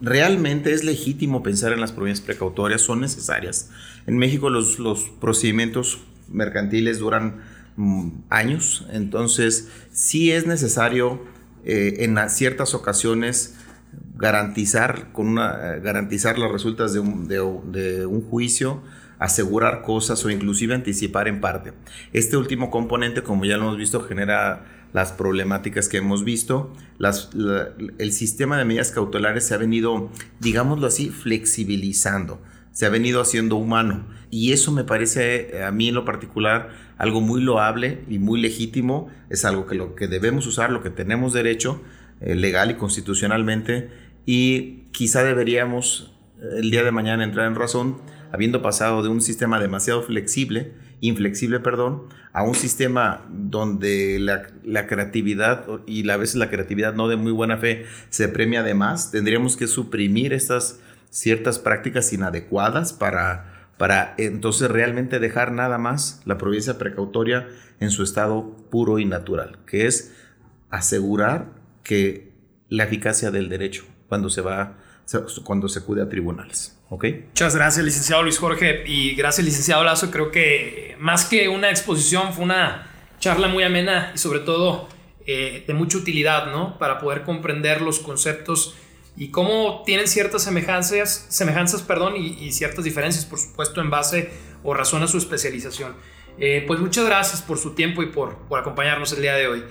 [0.00, 3.70] realmente es legítimo pensar en las provincias precautorias, son necesarias.
[4.06, 7.42] En México los, los procedimientos mercantiles duran
[8.30, 11.20] años, entonces sí es necesario
[11.64, 13.56] eh, en ciertas ocasiones
[14.16, 18.82] garantizar, con una, garantizar las resultas de un, de, un, juicio,
[19.18, 21.72] asegurar cosas o inclusive anticipar en parte.
[22.12, 26.72] Este último componente, como ya lo hemos visto, genera las problemáticas que hemos visto.
[26.98, 27.30] Las,
[27.98, 30.10] el sistema de medidas cautelares se ha venido,
[30.40, 32.40] digámoslo así, flexibilizando,
[32.74, 34.04] se ha venido haciendo humano.
[34.30, 36.68] Y eso me parece a mí en lo particular
[36.98, 39.08] algo muy loable y muy legítimo.
[39.30, 41.80] Es algo que lo que debemos usar, lo que tenemos derecho
[42.20, 43.88] eh, legal y constitucionalmente
[44.26, 47.98] y quizá deberíamos eh, el día de mañana entrar en razón,
[48.32, 55.66] habiendo pasado de un sistema demasiado flexible, inflexible, perdón, a un sistema donde la, creatividad
[55.86, 59.66] y a veces la creatividad no de muy buena fe se premia además, tendríamos que
[59.66, 60.80] suprimir estas
[61.14, 67.48] ciertas prácticas inadecuadas para, para entonces realmente dejar nada más la provincia precautoria
[67.78, 70.12] en su estado puro y natural, que es
[70.70, 71.52] asegurar
[71.84, 72.32] que
[72.68, 74.78] la eficacia del derecho cuando se va
[75.44, 76.80] cuando se acude a tribunales.
[76.88, 77.04] ¿ok?
[77.28, 80.10] Muchas gracias, licenciado Luis Jorge, y gracias, licenciado Lazo.
[80.10, 82.90] Creo que más que una exposición, fue una
[83.20, 84.88] charla muy amena y sobre todo
[85.26, 86.76] eh, de mucha utilidad, ¿no?
[86.78, 88.74] Para poder comprender los conceptos
[89.16, 94.30] y cómo tienen ciertas semejanzas, semejanzas perdón, y, ciertas diferencias, por supuesto, en base
[94.62, 95.94] o razón a su especialización.
[96.38, 99.64] Eh, pues muchas gracias por su tiempo y por, por acompañarnos el día de hoy.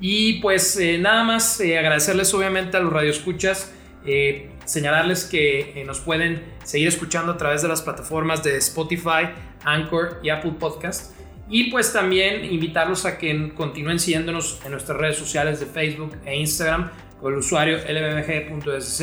[0.00, 3.72] Y pues eh, nada más agradecerles obviamente a los radioescuchas
[4.06, 9.30] eh, señalarles que eh, nos pueden seguir escuchando a través de las plataformas de Spotify,
[9.64, 11.14] Anchor y Apple Podcast.
[11.50, 16.36] Y pues también invitarlos a que continúen siguiéndonos en nuestras redes sociales de Facebook e
[16.36, 16.90] Instagram
[17.20, 19.02] con el usuario lbmg.sc,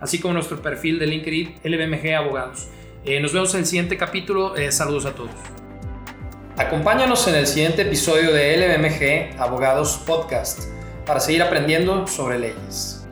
[0.00, 2.68] así como nuestro perfil de LinkedIn LBMG Abogados.
[3.04, 4.54] Eh, nos vemos en el siguiente capítulo.
[4.70, 5.30] saludos a todos.
[6.56, 10.68] Acompáñanos en el siguiente episodio de LBMG Abogados Podcast
[11.04, 13.03] para seguir aprendiendo sobre leyes.